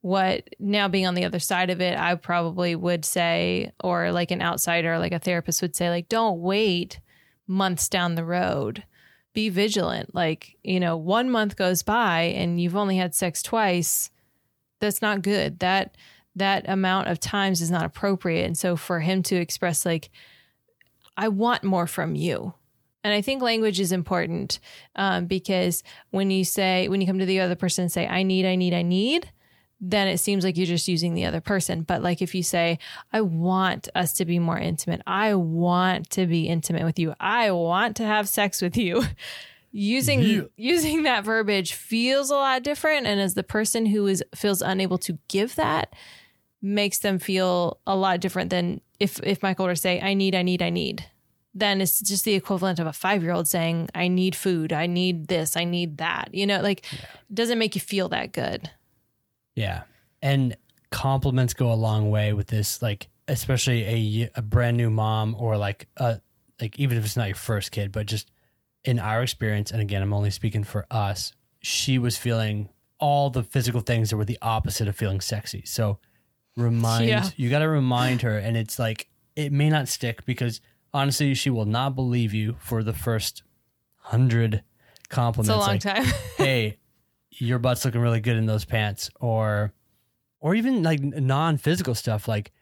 What 0.00 0.48
now 0.60 0.86
being 0.88 1.06
on 1.06 1.14
the 1.14 1.24
other 1.24 1.40
side 1.40 1.70
of 1.70 1.80
it, 1.80 1.98
I 1.98 2.14
probably 2.14 2.76
would 2.76 3.04
say, 3.04 3.72
or 3.82 4.12
like 4.12 4.30
an 4.30 4.42
outsider, 4.42 4.98
like 4.98 5.12
a 5.12 5.18
therapist 5.18 5.60
would 5.60 5.74
say, 5.74 5.88
like, 5.88 6.08
don't 6.08 6.40
wait 6.40 7.00
months 7.48 7.88
down 7.88 8.14
the 8.14 8.24
road. 8.24 8.84
Be 9.38 9.50
vigilant. 9.50 10.16
Like, 10.16 10.56
you 10.64 10.80
know, 10.80 10.96
one 10.96 11.30
month 11.30 11.54
goes 11.54 11.84
by 11.84 12.22
and 12.22 12.60
you've 12.60 12.74
only 12.74 12.96
had 12.96 13.14
sex 13.14 13.40
twice. 13.40 14.10
That's 14.80 15.00
not 15.00 15.22
good. 15.22 15.60
That 15.60 15.96
that 16.34 16.68
amount 16.68 17.06
of 17.06 17.20
times 17.20 17.60
is 17.60 17.70
not 17.70 17.84
appropriate. 17.84 18.46
And 18.46 18.58
so 18.58 18.74
for 18.74 18.98
him 18.98 19.22
to 19.22 19.36
express 19.36 19.86
like, 19.86 20.10
I 21.16 21.28
want 21.28 21.62
more 21.62 21.86
from 21.86 22.16
you. 22.16 22.52
And 23.04 23.14
I 23.14 23.22
think 23.22 23.40
language 23.40 23.78
is 23.78 23.92
important 23.92 24.58
um, 24.96 25.26
because 25.26 25.84
when 26.10 26.32
you 26.32 26.44
say, 26.44 26.88
when 26.88 27.00
you 27.00 27.06
come 27.06 27.20
to 27.20 27.24
the 27.24 27.38
other 27.38 27.54
person 27.54 27.82
and 27.82 27.92
say, 27.92 28.08
I 28.08 28.24
need, 28.24 28.44
I 28.44 28.56
need, 28.56 28.74
I 28.74 28.82
need, 28.82 29.30
then 29.80 30.08
it 30.08 30.18
seems 30.18 30.42
like 30.44 30.56
you're 30.56 30.66
just 30.66 30.88
using 30.88 31.14
the 31.14 31.24
other 31.24 31.40
person. 31.40 31.82
But 31.82 32.02
like 32.02 32.20
if 32.20 32.34
you 32.34 32.42
say, 32.42 32.78
I 33.12 33.20
want 33.20 33.88
us 33.94 34.12
to 34.14 34.24
be 34.24 34.38
more 34.38 34.58
intimate, 34.58 35.02
I 35.06 35.34
want 35.34 36.10
to 36.10 36.26
be 36.26 36.48
intimate 36.48 36.82
with 36.84 36.98
you, 36.98 37.14
I 37.20 37.52
want 37.52 37.96
to 37.98 38.04
have 38.04 38.28
sex 38.28 38.60
with 38.60 38.76
you. 38.76 39.04
Using 39.70 40.22
Yeah. 40.22 40.40
using 40.56 41.02
that 41.02 41.24
verbiage 41.24 41.74
feels 41.74 42.30
a 42.30 42.34
lot 42.36 42.62
different, 42.62 43.06
and 43.06 43.20
as 43.20 43.34
the 43.34 43.42
person 43.42 43.84
who 43.84 44.06
is 44.06 44.24
feels 44.34 44.62
unable 44.62 44.96
to 44.98 45.18
give 45.28 45.56
that, 45.56 45.92
makes 46.62 46.98
them 47.00 47.18
feel 47.18 47.78
a 47.86 47.94
lot 47.94 48.18
different 48.20 48.48
than 48.48 48.80
if 48.98 49.20
if 49.22 49.42
Michael 49.42 49.66
were 49.66 49.74
to 49.74 49.80
say, 49.80 50.00
"I 50.00 50.14
need, 50.14 50.34
I 50.34 50.40
need, 50.42 50.62
I 50.62 50.70
need." 50.70 51.04
Then 51.54 51.82
it's 51.82 52.00
just 52.00 52.24
the 52.24 52.32
equivalent 52.32 52.78
of 52.78 52.86
a 52.86 52.94
five 52.94 53.22
year 53.22 53.32
old 53.32 53.46
saying, 53.46 53.90
"I 53.94 54.08
need 54.08 54.34
food, 54.34 54.72
I 54.72 54.86
need 54.86 55.28
this, 55.28 55.54
I 55.54 55.64
need 55.64 55.98
that." 55.98 56.30
You 56.32 56.46
know, 56.46 56.62
like 56.62 56.86
it 56.94 57.34
doesn't 57.34 57.58
make 57.58 57.74
you 57.74 57.80
feel 57.82 58.08
that 58.08 58.32
good. 58.32 58.70
Yeah. 59.58 59.82
And 60.22 60.56
compliments 60.90 61.54
go 61.54 61.72
a 61.72 61.74
long 61.74 62.10
way 62.10 62.32
with 62.32 62.46
this, 62.46 62.80
like, 62.82 63.08
especially 63.26 63.84
a, 64.24 64.30
a 64.36 64.42
brand 64.42 64.76
new 64.76 64.90
mom 64.90 65.36
or 65.38 65.56
like, 65.56 65.88
a, 65.96 66.20
like, 66.60 66.78
even 66.78 66.96
if 66.96 67.04
it's 67.04 67.16
not 67.16 67.26
your 67.28 67.36
first 67.36 67.72
kid, 67.72 67.92
but 67.92 68.06
just 68.06 68.30
in 68.84 68.98
our 68.98 69.22
experience, 69.22 69.70
and 69.70 69.80
again, 69.80 70.02
I'm 70.02 70.12
only 70.12 70.30
speaking 70.30 70.64
for 70.64 70.86
us, 70.90 71.32
she 71.60 71.98
was 71.98 72.16
feeling 72.16 72.68
all 73.00 73.30
the 73.30 73.42
physical 73.42 73.80
things 73.80 74.10
that 74.10 74.16
were 74.16 74.24
the 74.24 74.38
opposite 74.42 74.88
of 74.88 74.96
feeling 74.96 75.20
sexy. 75.20 75.62
So 75.64 75.98
remind, 76.56 77.08
Yeah. 77.08 77.28
you 77.36 77.50
got 77.50 77.60
to 77.60 77.68
remind 77.68 78.22
her. 78.22 78.38
And 78.38 78.56
it's 78.56 78.78
like, 78.78 79.08
it 79.36 79.52
may 79.52 79.68
not 79.68 79.88
stick 79.88 80.24
because 80.24 80.60
honestly, 80.92 81.34
she 81.34 81.50
will 81.50 81.66
not 81.66 81.94
believe 81.94 82.32
you 82.34 82.56
for 82.60 82.82
the 82.82 82.92
first 82.92 83.42
hundred 83.96 84.62
compliments. 85.08 85.48
It's 85.48 85.56
a 85.56 85.58
long 85.58 85.68
like, 85.68 85.80
time. 85.80 86.04
hey, 86.36 86.78
your 87.38 87.58
butt's 87.58 87.84
looking 87.84 88.00
really 88.00 88.20
good 88.20 88.36
in 88.36 88.46
those 88.46 88.64
pants, 88.64 89.10
or 89.20 89.72
or 90.40 90.54
even 90.54 90.82
like 90.82 91.00
non-physical 91.00 91.94
stuff. 91.94 92.28
Like 92.28 92.52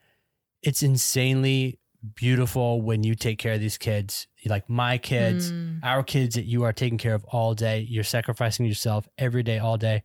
it's 0.62 0.82
insanely 0.82 1.78
beautiful 2.14 2.80
when 2.82 3.02
you 3.02 3.14
take 3.14 3.38
care 3.38 3.54
of 3.54 3.60
these 3.60 3.78
kids. 3.78 4.26
Like 4.46 4.68
my 4.70 4.96
kids, 4.98 5.50
Mm. 5.52 5.80
our 5.82 6.02
kids 6.02 6.36
that 6.36 6.44
you 6.44 6.62
are 6.62 6.72
taking 6.72 6.98
care 6.98 7.14
of 7.14 7.24
all 7.24 7.54
day. 7.54 7.80
You're 7.80 8.04
sacrificing 8.04 8.64
yourself 8.66 9.08
every 9.18 9.42
day, 9.42 9.58
all 9.58 9.76
day. 9.76 10.02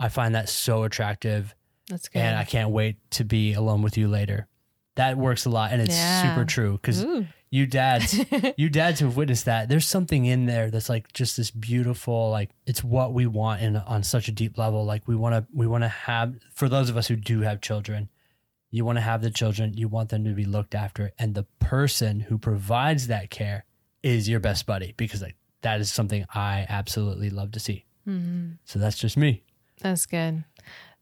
I 0.00 0.08
find 0.08 0.34
that 0.34 0.48
so 0.48 0.82
attractive, 0.84 1.54
That's 1.88 2.08
good. 2.08 2.20
and 2.20 2.38
I 2.38 2.44
can't 2.44 2.70
wait 2.70 2.96
to 3.12 3.24
be 3.24 3.52
alone 3.52 3.82
with 3.82 3.96
you 3.98 4.08
later. 4.08 4.48
That 4.96 5.16
works 5.16 5.44
a 5.46 5.50
lot, 5.50 5.72
and 5.72 5.80
it's 5.80 5.94
Yeah. 5.96 6.22
super 6.34 6.44
true 6.44 6.72
because 6.72 7.04
you 7.50 7.66
dads 7.66 8.18
you 8.56 8.68
dads 8.68 9.00
who 9.00 9.06
have 9.06 9.16
witnessed 9.16 9.44
that 9.46 9.68
there's 9.68 9.86
something 9.86 10.24
in 10.26 10.46
there 10.46 10.70
that's 10.70 10.88
like 10.88 11.12
just 11.12 11.36
this 11.36 11.50
beautiful 11.50 12.30
like 12.30 12.50
it's 12.66 12.82
what 12.82 13.12
we 13.12 13.26
want 13.26 13.60
in 13.62 13.76
on 13.76 14.02
such 14.02 14.26
a 14.28 14.32
deep 14.32 14.56
level 14.56 14.84
like 14.86 15.06
we 15.06 15.14
want 15.16 15.34
to 15.34 15.46
we 15.54 15.66
want 15.66 15.82
to 15.84 15.88
have 15.88 16.34
for 16.54 16.68
those 16.68 16.88
of 16.88 16.96
us 16.96 17.08
who 17.08 17.16
do 17.16 17.40
have 17.42 17.60
children 17.60 18.08
you 18.70 18.86
want 18.86 18.96
to 18.96 19.02
have 19.02 19.20
the 19.20 19.30
children 19.30 19.74
you 19.76 19.86
want 19.86 20.08
them 20.08 20.24
to 20.24 20.32
be 20.32 20.46
looked 20.46 20.74
after 20.74 21.12
and 21.18 21.34
the 21.34 21.42
person 21.60 22.20
who 22.20 22.38
provides 22.38 23.08
that 23.08 23.28
care 23.28 23.66
is 24.02 24.30
your 24.30 24.40
best 24.40 24.64
buddy 24.64 24.94
because 24.96 25.20
like 25.20 25.36
that 25.60 25.78
is 25.78 25.92
something 25.92 26.24
i 26.34 26.64
absolutely 26.70 27.28
love 27.28 27.50
to 27.52 27.60
see 27.60 27.84
Mhm. 28.08 28.56
so 28.64 28.78
that's 28.78 28.96
just 28.98 29.16
me 29.18 29.42
That's 29.82 30.06
good. 30.06 30.44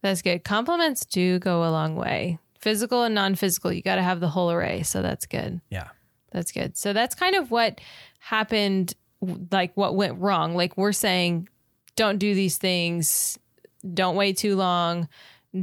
That's 0.03 0.20
good. 0.22 0.42
Compliments 0.42 1.05
do 1.05 1.38
go 1.38 1.62
a 1.62 1.70
long 1.70 1.94
way. 1.94 2.38
Physical 2.61 3.05
and 3.05 3.14
non 3.14 3.35
physical, 3.35 3.73
you 3.73 3.83
got 3.83 3.96
to 3.96 4.03
have 4.03 4.20
the 4.20 4.29
whole 4.29 4.51
array. 4.51 4.83
So 4.83 5.03
that's 5.03 5.27
good. 5.27 5.61
yeah 5.70 5.88
That's 6.33 6.53
good. 6.53 6.77
So 6.77 6.92
that's 6.92 7.14
kind 7.14 7.35
of 7.35 7.51
what 7.51 7.81
happened, 8.18 8.94
like 9.51 9.77
what 9.77 9.94
went 9.94 10.18
wrong. 10.18 10.55
Like 10.55 10.77
we're 10.77 10.92
saying, 10.92 11.49
don't 11.96 12.18
do 12.18 12.35
these 12.35 12.59
things, 12.59 13.38
don't 13.94 14.16
wait 14.16 14.37
too 14.37 14.57
long, 14.57 15.09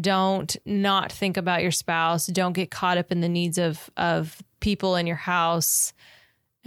don't 0.01 0.55
not 0.65 1.11
think 1.11 1.37
about 1.37 1.61
your 1.61 1.71
spouse, 1.71 2.27
don't 2.27 2.53
get 2.53 2.71
caught 2.71 2.97
up 2.97 3.11
in 3.11 3.21
the 3.21 3.29
needs 3.29 3.57
of 3.57 3.89
of 3.95 4.41
people 4.59 4.95
in 4.95 5.07
your 5.07 5.15
house. 5.15 5.93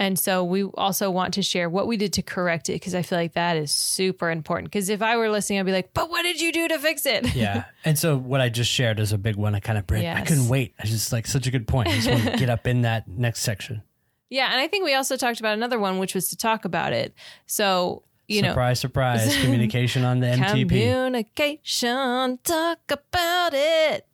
And 0.01 0.17
so 0.17 0.43
we 0.43 0.63
also 0.63 1.11
want 1.11 1.35
to 1.35 1.43
share 1.43 1.69
what 1.69 1.85
we 1.85 1.95
did 1.95 2.11
to 2.13 2.23
correct 2.23 2.69
it 2.69 2.73
because 2.73 2.95
I 2.95 3.03
feel 3.03 3.19
like 3.19 3.33
that 3.33 3.55
is 3.55 3.71
super 3.71 4.31
important. 4.31 4.71
Because 4.71 4.89
if 4.89 4.99
I 5.03 5.15
were 5.15 5.29
listening, 5.29 5.59
I'd 5.59 5.65
be 5.67 5.71
like, 5.71 5.93
"But 5.93 6.09
what 6.09 6.23
did 6.23 6.41
you 6.41 6.51
do 6.51 6.67
to 6.69 6.79
fix 6.79 7.05
it?" 7.05 7.35
yeah 7.35 7.65
and 7.85 7.97
so 7.99 8.17
what 8.17 8.41
i 8.41 8.49
just 8.49 8.71
shared 8.71 8.99
is 8.99 9.11
a 9.11 9.17
big 9.17 9.35
one 9.35 9.53
i 9.53 9.59
kind 9.59 9.77
of 9.77 9.85
bring 9.85 10.05
i 10.05 10.21
couldn't 10.21 10.47
wait 10.47 10.73
i 10.79 10.85
just 10.85 11.11
like 11.11 11.27
such 11.27 11.45
a 11.47 11.51
good 11.51 11.67
point 11.67 11.87
i 11.87 11.91
just 11.91 12.09
want 12.09 12.23
to 12.23 12.37
get 12.37 12.49
up 12.49 12.65
in 12.65 12.81
that 12.81 13.07
next 13.07 13.41
section 13.41 13.83
Yeah, 14.29 14.49
and 14.51 14.59
I 14.59 14.67
think 14.67 14.85
we 14.85 14.93
also 14.95 15.17
talked 15.17 15.39
about 15.39 15.53
another 15.53 15.77
one, 15.77 15.99
which 15.99 16.15
was 16.15 16.29
to 16.29 16.37
talk 16.37 16.65
about 16.65 16.93
it. 16.93 17.13
So 17.45 18.03
you 18.27 18.41
know, 18.41 18.49
surprise, 18.49 18.79
surprise, 18.79 19.37
communication 19.43 20.03
on 20.03 20.19
the 20.19 20.27
MTP. 20.27 20.69
Communication, 20.69 22.39
talk 22.43 22.79
about 22.89 23.53
it. 23.53 24.07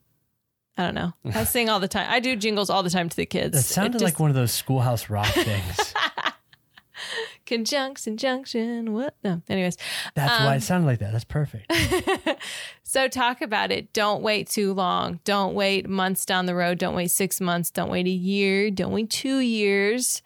I 0.78 0.84
don't 0.84 0.96
know. 0.96 1.14
I 1.34 1.44
sing 1.44 1.70
all 1.70 1.80
the 1.80 1.88
time. 1.88 2.08
I 2.10 2.20
do 2.20 2.36
jingles 2.36 2.70
all 2.70 2.84
the 2.84 2.90
time 2.90 3.10
to 3.10 3.16
the 3.16 3.26
kids. 3.26 3.56
That 3.58 3.64
sounded 3.64 4.02
like 4.02 4.20
one 4.20 4.30
of 4.30 4.36
those 4.36 4.52
schoolhouse 4.52 5.10
rock 5.10 5.28
things. 5.28 5.94
conjunction, 7.46 8.18
junction. 8.18 8.94
What? 8.94 9.16
No. 9.24 9.42
Anyways, 9.50 9.78
That's 10.16 10.40
why 10.42 10.52
Um, 10.52 10.58
it 10.58 10.62
sounded 10.62 10.88
like 10.88 11.00
that. 11.00 11.12
That's 11.12 11.24
perfect. 11.24 11.72
so 12.84 13.08
talk 13.08 13.42
about 13.42 13.72
it. 13.72 13.94
Don't 13.94 14.22
wait 14.22 14.50
too 14.50 14.74
long. 14.74 15.20
Don't 15.24 15.54
wait 15.56 15.88
months 15.90 16.26
down 16.26 16.46
the 16.46 16.56
road. 16.56 16.78
Don't 16.78 16.96
wait 16.96 17.12
six 17.12 17.40
months. 17.42 17.72
Don't 17.72 17.90
wait 17.90 18.06
a 18.06 18.10
year. 18.12 18.70
Don't 18.70 18.92
wait 18.92 19.10
two 19.10 19.40
years. 19.40 20.22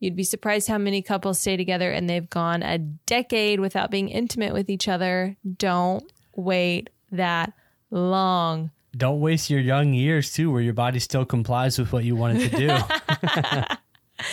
You'd 0.00 0.16
be 0.16 0.24
surprised 0.24 0.68
how 0.68 0.78
many 0.78 1.02
couples 1.02 1.38
stay 1.38 1.56
together 1.56 1.90
and 1.90 2.08
they've 2.10 2.28
gone 2.28 2.62
a 2.62 2.78
decade 2.78 3.60
without 3.60 3.90
being 3.90 4.08
intimate 4.08 4.52
with 4.52 4.68
each 4.68 4.88
other. 4.88 5.36
Don't 5.58 6.10
wait 6.34 6.90
that 7.12 7.52
long. 7.90 8.70
Don't 8.96 9.20
waste 9.20 9.50
your 9.50 9.60
young 9.60 9.92
years 9.92 10.32
too, 10.32 10.50
where 10.52 10.62
your 10.62 10.74
body 10.74 10.98
still 10.98 11.24
complies 11.24 11.78
with 11.78 11.92
what 11.92 12.04
you 12.04 12.16
want 12.16 12.38
it 12.38 12.50
to 12.50 12.56
do. 12.56 14.24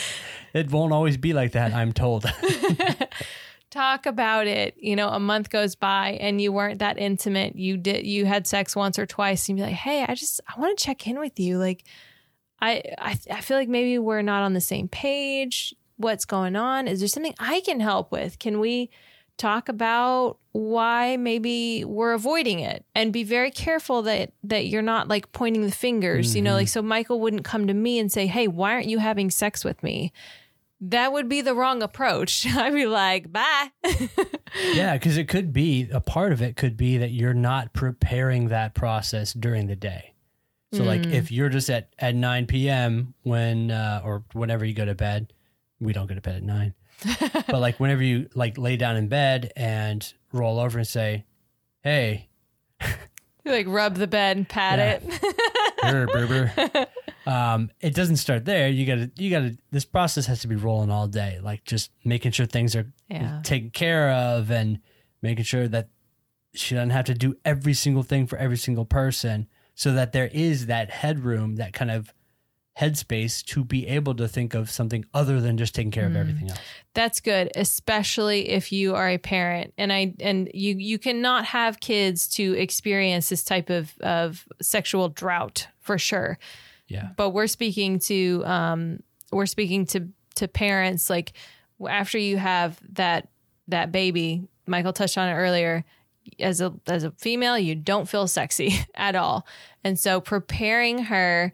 it 0.54 0.71
won't 0.71 0.93
always 0.93 1.17
be 1.17 1.34
like 1.34 1.54
that, 1.54 1.74
I'm 1.74 1.93
told. 1.93 2.26
talk 3.71 4.06
about 4.06 4.45
it. 4.45 4.76
You 4.78 4.95
know, 4.95 5.10
a 5.10 5.19
month 5.19 5.50
goes 5.50 5.76
by 5.76 6.19
and 6.21 6.39
you 6.39 6.52
weren't 6.52 6.80
that 6.80 7.00
intimate. 7.00 7.56
You 7.56 7.78
did 7.78 8.06
you 8.06 8.26
had 8.26 8.45
sex 8.45 8.76
once 8.76 9.00
or 9.00 9.08
twice 9.08 9.50
and 9.50 9.58
you'd 9.58 9.63
be 9.63 9.69
like, 9.71 9.80
"Hey, 9.80 10.06
I 10.08 10.13
just 10.13 10.39
I 10.47 10.60
want 10.60 10.78
to 10.78 10.86
check 10.86 11.08
in 11.08 11.17
with 11.17 11.39
you. 11.39 11.58
Like 11.58 11.86
I, 12.60 12.84
I 13.00 13.17
I 13.32 13.41
feel 13.41 13.58
like 13.58 13.69
maybe 13.69 13.97
we're 13.97 14.21
not 14.21 14.43
on 14.43 14.54
the 14.54 14.62
same 14.62 14.88
page. 14.88 15.74
What's 15.97 16.26
going 16.26 16.56
on? 16.56 16.88
Is 16.88 17.00
there 17.00 17.08
something 17.08 17.34
I 17.39 17.62
can 17.62 17.80
help 17.80 18.12
with? 18.12 18.38
Can 18.38 18.60
we 18.60 18.89
talk 19.38 19.69
about 19.69 20.38
why 20.54 21.16
maybe 21.18 21.86
we're 21.86 22.14
avoiding 22.14 22.60
it 22.60 22.84
and 22.94 23.14
be 23.14 23.24
very 23.24 23.52
careful 23.52 24.02
that 24.04 24.34
that 24.44 24.68
you're 24.68 24.82
not 24.82 25.08
like 25.08 25.32
pointing 25.32 25.62
the 25.62 25.72
fingers, 25.72 26.36
you 26.36 26.42
know, 26.42 26.54
like 26.54 26.68
so 26.68 26.82
Michael 26.82 27.20
wouldn't 27.22 27.44
come 27.46 27.68
to 27.68 27.74
me 27.74 28.00
and 28.00 28.12
say, 28.12 28.28
"Hey, 28.28 28.48
why 28.48 28.74
aren't 28.74 28.88
you 28.88 29.00
having 29.00 29.30
sex 29.32 29.64
with 29.64 29.82
me?" 29.84 30.12
That 30.84 31.14
would 31.14 31.30
be 31.30 31.42
the 31.42 31.54
wrong 31.54 31.82
approach. 31.84 32.46
I'd 32.56 32.74
be 32.74 32.86
like, 32.88 33.32
"Bye." 33.32 33.72
yeah, 34.74 34.94
because 34.98 35.18
it 35.18 35.28
could 35.28 35.54
be 35.54 35.88
a 35.92 36.02
part 36.02 36.32
of 36.34 36.42
it 36.42 36.56
could 36.56 36.76
be 36.76 36.98
that 36.98 37.12
you're 37.12 37.34
not 37.34 37.72
preparing 37.74 38.48
that 38.50 38.74
process 38.74 39.32
during 39.34 39.68
the 39.68 39.76
day. 39.76 40.14
So, 40.74 40.84
like, 40.84 41.02
Mm. 41.02 41.14
if 41.14 41.32
you're 41.34 41.50
just 41.50 41.70
at, 41.70 41.90
at 42.00 42.16
9 42.16 42.46
p.m. 42.48 43.14
when, 43.24 43.72
uh, 43.72 44.02
or 44.06 44.24
whenever 44.32 44.64
you 44.64 44.74
go 44.74 44.86
to 44.86 44.96
bed, 44.96 45.34
we 45.82 45.92
don't 45.92 46.08
go 46.08 46.16
to 46.16 46.22
bed 46.22 46.36
at 46.36 46.44
9. 46.44 46.74
But 47.48 47.60
like 47.60 47.80
whenever 47.80 48.04
you 48.04 48.30
like 48.36 48.58
lay 48.58 48.78
down 48.78 48.96
in 48.98 49.08
bed 49.08 49.52
and 49.56 50.14
roll 50.32 50.60
over 50.60 50.78
and 50.80 50.88
say, 50.88 51.26
"Hey, 51.82 52.30
You 53.44 53.52
like 53.52 53.66
rub 53.68 53.96
the 53.96 54.08
bed 54.08 54.38
and 54.38 54.48
pat 54.48 54.80
Yeah. 54.80 55.00
it. 55.84 56.90
Um, 57.26 57.70
it 57.80 57.94
doesn't 57.94 58.16
start 58.18 58.46
there. 58.46 58.68
You 58.68 58.84
gotta, 58.86 59.12
you 59.16 59.30
gotta. 59.30 59.56
This 59.70 59.86
process 59.86 60.26
has 60.26 60.42
to 60.42 60.48
be 60.48 60.56
rolling 60.56 60.90
all 60.90 61.08
day, 61.08 61.40
like 61.42 61.64
just 61.66 61.92
making 62.04 62.32
sure 62.32 62.48
things 62.48 62.76
are 62.76 62.92
Yeah. 63.10 63.42
taken 63.44 63.70
care 63.70 64.10
of 64.12 64.50
and 64.50 64.80
making 65.22 65.44
sure 65.44 65.68
that 65.68 65.90
she 66.56 66.74
doesn't 66.74 66.90
have 66.90 67.06
to 67.06 67.14
do 67.14 67.36
every 67.46 67.76
single 67.76 68.02
thing 68.02 68.26
for 68.26 68.38
every 68.40 68.58
single 68.58 68.86
person, 68.86 69.48
so 69.76 69.94
that 69.94 70.14
there 70.14 70.30
is 70.34 70.66
that 70.66 70.90
headroom, 70.90 71.58
that 71.58 71.74
kind 71.74 71.92
of 71.92 72.12
headspace 72.80 73.44
to 73.44 73.64
be 73.64 73.86
able 73.88 74.16
to 74.16 74.28
think 74.28 74.54
of 74.54 74.72
something 74.72 75.06
other 75.14 75.42
than 75.42 75.58
just 75.58 75.76
taking 75.76 75.92
care 75.92 76.06
of 76.06 76.16
everything 76.16 76.50
else. 76.50 76.60
That's 76.94 77.20
good, 77.20 77.52
especially 77.56 78.50
if 78.50 78.72
you 78.72 78.96
are 78.96 79.10
a 79.10 79.18
parent. 79.18 79.74
And 79.78 79.92
I 79.92 80.14
and 80.20 80.50
you 80.54 80.76
you 80.78 80.98
cannot 80.98 81.46
have 81.46 81.80
kids 81.80 82.28
to 82.36 82.54
experience 82.58 83.30
this 83.30 83.44
type 83.44 83.70
of 83.70 83.94
of 84.00 84.48
sexual 84.62 85.10
drought 85.10 85.68
for 85.80 85.98
sure. 85.98 86.40
Yeah. 86.88 87.10
But 87.18 87.32
we're 87.32 87.48
speaking 87.48 88.00
to 88.00 88.44
um 88.46 89.04
we're 89.32 89.46
speaking 89.46 89.86
to 89.88 90.08
to 90.36 90.48
parents 90.48 91.10
like 91.10 91.34
after 91.90 92.18
you 92.18 92.38
have 92.38 92.80
that 92.94 93.28
that 93.68 93.92
baby, 93.92 94.48
Michael 94.66 94.94
touched 94.94 95.18
on 95.18 95.30
it 95.30 95.34
earlier, 95.34 95.84
as 96.40 96.62
a 96.62 96.74
as 96.88 97.04
a 97.04 97.12
female, 97.12 97.58
you 97.58 97.76
don't 97.76 98.08
feel 98.08 98.28
sexy 98.28 98.74
at 98.96 99.16
all. 99.16 99.46
And 99.84 100.00
so 100.00 100.22
preparing 100.22 101.00
her 101.06 101.52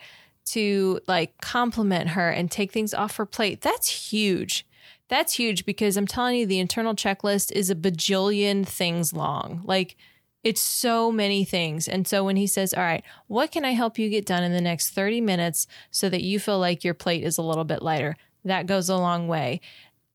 to 0.52 1.00
like 1.08 1.40
compliment 1.42 2.10
her 2.10 2.30
and 2.30 2.50
take 2.50 2.72
things 2.72 2.94
off 2.94 3.18
her 3.18 3.26
plate, 3.26 3.62
that's 3.62 4.12
huge. 4.12 4.66
that's 5.10 5.34
huge 5.34 5.66
because 5.66 5.96
I'm 5.98 6.08
telling 6.08 6.38
you, 6.38 6.46
the 6.46 6.60
internal 6.60 6.94
checklist 6.94 7.52
is 7.54 7.70
a 7.70 7.76
bajillion 7.76 8.68
things 8.68 9.14
long. 9.14 9.62
Like, 9.64 9.96
it's 10.44 10.62
so 10.62 11.12
many 11.12 11.44
things. 11.44 11.88
And 11.88 12.08
so 12.08 12.24
when 12.24 12.36
he 12.36 12.48
says, 12.48 12.74
All 12.74 12.84
right, 12.84 13.04
what 13.28 13.52
can 13.52 13.66
I 13.66 13.72
help 13.72 14.00
you 14.00 14.10
get 14.10 14.26
done 14.26 14.44
in 14.44 14.54
the 14.54 14.62
next 14.62 14.92
30 14.92 15.22
minutes 15.22 15.68
so 15.92 16.10
that 16.10 16.24
you 16.24 16.40
feel 16.40 16.60
like 16.60 16.84
your 16.84 16.94
plate 16.94 17.24
is 17.24 17.38
a 17.38 17.42
little 17.42 17.66
bit 17.66 17.82
lighter? 17.82 18.16
That 18.46 18.66
goes 18.66 18.88
a 18.88 18.96
long 18.96 19.28
way. 19.28 19.60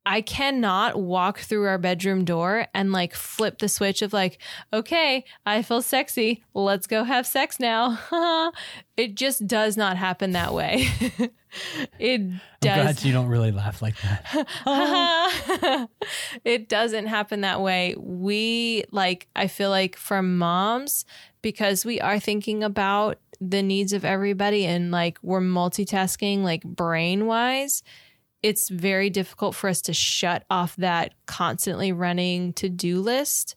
I 0.05 0.21
cannot 0.21 1.01
walk 1.01 1.38
through 1.38 1.67
our 1.67 1.79
bedroom 1.79 2.25
door 2.25 2.67
and 2.75 2.91
like 2.91 3.15
flip 3.15 3.59
the 3.59 3.69
switch 3.69 4.03
of 4.03 4.12
like, 4.12 4.38
okay, 4.73 5.25
I 5.47 5.62
feel 5.62 5.81
sexy. 5.81 6.43
Let's 6.55 6.88
go 6.88 7.05
have 7.05 7.27
sex 7.27 7.61
now. 7.61 7.99
it 8.97 9.15
just 9.15 9.47
does 9.47 9.77
not 9.77 9.97
happen 9.97 10.33
that 10.33 10.53
way. 10.53 10.88
it 12.01 12.21
I'm 12.21 12.41
does. 12.61 12.83
glad 12.83 13.05
you 13.05 13.12
don't 13.12 13.29
really 13.29 13.53
laugh 13.53 13.81
like 13.81 13.95
that. 14.03 15.88
it 16.45 16.69
doesn't 16.69 17.07
happen 17.07 17.43
that 17.43 17.61
way. 17.61 17.95
We 17.97 18.85
like, 18.91 19.29
I 19.37 19.47
feel 19.47 19.71
like 19.71 19.97
from 19.97 20.37
moms, 20.37 21.05
because 21.43 21.85
we 21.85 22.01
are 22.01 22.19
thinking 22.19 22.65
about 22.65 23.19
the 23.41 23.62
needs 23.62 23.93
of 23.93 24.05
everybody 24.05 24.67
and 24.67 24.91
like 24.91 25.19
we're 25.23 25.41
multitasking, 25.41 26.43
like 26.43 26.62
brain 26.65 27.27
wise, 27.27 27.83
it's 28.42 28.68
very 28.68 29.11
difficult 29.11 29.55
for 29.55 29.68
us 29.68 29.81
to 29.83 29.92
shut 29.92 30.44
off 30.50 30.74
that 30.76 31.14
constantly 31.26 31.92
running 31.92 32.52
to 32.55 32.68
do 32.68 33.00
list. 33.00 33.55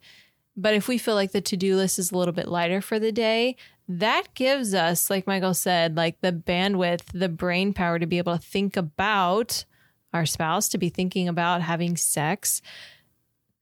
But 0.56 0.74
if 0.74 0.88
we 0.88 0.98
feel 0.98 1.16
like 1.16 1.32
the 1.32 1.42
to 1.42 1.58
do 1.58 1.76
list 1.76 2.00
is 2.00 2.12
a 2.12 2.18
little 2.18 2.34
bit 2.34 2.48
lighter 2.48 2.82
for 2.82 3.00
the 3.00 3.12
day, 3.12 3.56
that 3.88 4.34
gives 4.34 4.74
us, 4.74 5.10
like 5.10 5.28
Michael 5.28 5.54
said, 5.54 5.98
like 5.98 6.22
the 6.22 6.32
bandwidth, 6.32 7.04
the 7.14 7.30
brain 7.30 7.74
power 7.74 8.00
to 8.00 8.06
be 8.06 8.18
able 8.18 8.38
to 8.38 8.44
think 8.44 8.78
about 8.78 9.66
our 10.14 10.26
spouse, 10.26 10.70
to 10.70 10.78
be 10.78 10.90
thinking 10.90 11.28
about 11.28 11.62
having 11.62 11.98
sex. 11.98 12.62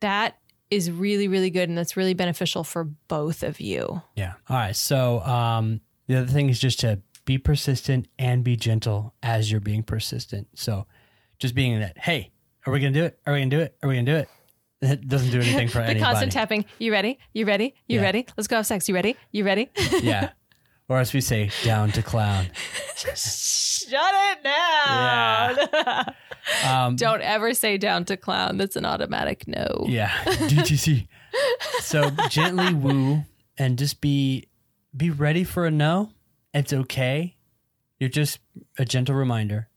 That 0.02 0.38
is 0.70 0.92
really, 0.92 1.28
really 1.28 1.50
good. 1.50 1.68
And 1.70 1.78
that's 1.78 1.98
really 1.98 2.14
beneficial 2.14 2.64
for 2.64 2.84
both 2.84 3.44
of 3.44 3.60
you. 3.60 4.02
Yeah. 4.16 4.34
All 4.50 4.58
right. 4.58 4.76
So 4.76 5.22
um, 5.22 5.82
the 6.08 6.18
other 6.18 6.28
thing 6.28 6.50
is 6.50 6.60
just 6.60 6.80
to 6.82 7.02
be 7.26 7.38
persistent 7.38 8.08
and 8.20 8.44
be 8.44 8.56
gentle 8.56 9.14
as 9.24 9.52
you're 9.52 9.62
being 9.62 9.84
persistent. 9.84 10.48
So 10.56 10.86
just 11.40 11.56
being 11.56 11.80
that, 11.80 11.98
hey, 11.98 12.32
are 12.66 12.72
we 12.74 12.80
gonna 12.80 12.92
do 12.92 13.04
it? 13.04 13.20
Are 13.26 13.34
we 13.34 13.40
gonna 13.40 13.50
do 13.50 13.60
it? 13.60 13.76
Are 13.84 13.90
we 13.90 13.96
gonna 13.96 14.06
do 14.06 14.16
it? 14.16 14.30
It 14.82 15.08
doesn't 15.08 15.32
do 15.32 15.40
anything 15.40 15.68
for 15.70 15.78
the 15.80 15.86
anybody. 15.86 16.00
constant 16.02 16.32
tapping. 16.32 16.66
You 16.80 16.92
ready? 16.92 17.18
You 17.34 17.46
ready? 17.46 17.74
You 17.88 18.00
Yeah. 18.00 18.04
ready? 18.06 18.26
Let's 18.38 18.48
go 18.48 18.58
have 18.58 18.66
sex. 18.66 18.88
You 18.90 18.96
ready? 18.96 19.16
You 19.32 19.46
ready? 19.46 19.70
yeah. 20.02 20.32
Or 20.90 21.00
as 21.00 21.14
we 21.14 21.22
say, 21.22 21.50
down 21.64 21.92
to 21.94 22.04
clown. 22.04 22.48
Shut 22.96 24.14
it 24.14 24.44
down. 24.44 25.58
Um, 26.68 26.98
Don't 26.98 27.22
ever 27.22 27.54
say 27.54 27.78
down 27.78 28.04
to 28.04 28.18
clown. 28.18 28.58
That's 28.58 28.76
an 28.76 28.84
automatic 28.86 29.48
no. 29.48 29.86
Yeah, 29.88 30.10
DTC. 30.26 31.08
so 31.80 32.10
gently 32.30 32.74
woo 32.74 33.24
and 33.58 33.78
just 33.80 34.02
be 34.02 34.50
be 34.96 35.10
ready 35.10 35.46
for 35.46 35.66
a 35.66 35.72
no. 35.72 36.10
It's 36.54 36.74
okay. 36.74 37.38
You're 37.98 38.10
just 38.10 38.40
a 38.78 38.84
gentle 38.84 39.16
reminder, 39.16 39.70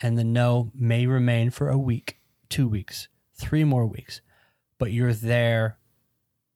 and 0.00 0.18
the 0.18 0.24
no 0.24 0.70
may 0.74 1.06
remain 1.06 1.50
for 1.50 1.68
a 1.68 1.78
week, 1.78 2.18
two 2.48 2.68
weeks, 2.68 3.08
three 3.34 3.64
more 3.64 3.86
weeks, 3.86 4.20
but 4.78 4.92
you're 4.92 5.12
there, 5.12 5.78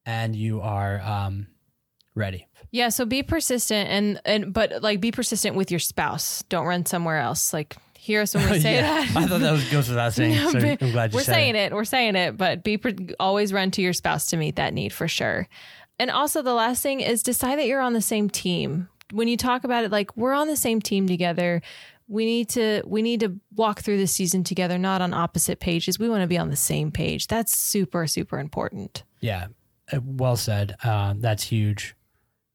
and 0.05 0.35
you 0.35 0.61
are 0.61 0.99
um, 1.01 1.47
ready. 2.13 2.47
Yeah, 2.71 2.89
so 2.89 3.05
be 3.05 3.23
persistent 3.23 3.89
and 3.89 4.21
and 4.25 4.53
but 4.53 4.81
like 4.83 4.99
be 4.99 5.11
persistent 5.11 5.55
with 5.55 5.71
your 5.71 5.79
spouse. 5.79 6.43
Don't 6.49 6.65
run 6.65 6.85
somewhere 6.85 7.19
else. 7.19 7.53
Like 7.53 7.75
hear 7.97 8.21
us 8.21 8.35
when 8.35 8.49
we 8.49 8.59
say 8.61 8.75
Yeah, 8.75 9.05
that. 9.05 9.15
I 9.15 9.27
thought 9.27 9.39
that 9.39 9.51
was 9.51 9.69
goes 9.69 9.87
without 9.89 10.13
saying. 10.13 10.35
No, 10.35 10.51
so 10.51 10.57
I'm 10.59 10.77
glad 10.91 11.13
you 11.13 11.19
said 11.19 11.31
We're 11.31 11.33
saying 11.33 11.55
it. 11.55 11.71
it. 11.71 11.73
We're 11.73 11.85
saying 11.85 12.15
it, 12.15 12.37
but 12.37 12.63
be 12.63 12.79
always 13.19 13.53
run 13.53 13.71
to 13.71 13.81
your 13.81 13.93
spouse 13.93 14.27
to 14.27 14.37
meet 14.37 14.57
that 14.57 14.73
need 14.73 14.91
for 14.91 15.07
sure. 15.07 15.47
And 15.97 16.11
also 16.11 16.41
the 16.41 16.53
last 16.53 16.83
thing 16.83 16.99
is 16.99 17.23
decide 17.23 17.57
that 17.59 17.67
you're 17.67 17.79
on 17.81 17.93
the 17.93 18.01
same 18.01 18.29
team. 18.29 18.89
When 19.13 19.27
you 19.29 19.37
talk 19.37 19.63
about 19.63 19.85
it 19.85 19.91
like 19.91 20.15
we're 20.17 20.33
on 20.33 20.47
the 20.47 20.57
same 20.57 20.81
team 20.81 21.07
together, 21.07 21.61
we 22.07 22.25
need 22.25 22.49
to 22.49 22.81
we 22.85 23.01
need 23.01 23.19
to 23.21 23.39
walk 23.55 23.81
through 23.81 23.97
the 23.97 24.07
season 24.07 24.43
together, 24.43 24.77
not 24.77 25.01
on 25.01 25.13
opposite 25.13 25.59
pages. 25.59 25.97
We 25.99 26.09
want 26.09 26.21
to 26.21 26.27
be 26.27 26.37
on 26.37 26.49
the 26.49 26.55
same 26.55 26.91
page. 26.91 27.27
That's 27.27 27.57
super 27.57 28.05
super 28.07 28.39
important. 28.39 29.03
Yeah, 29.21 29.47
uh, 29.91 29.99
well 30.03 30.35
said. 30.35 30.75
Uh, 30.83 31.15
that's 31.17 31.43
huge. 31.43 31.95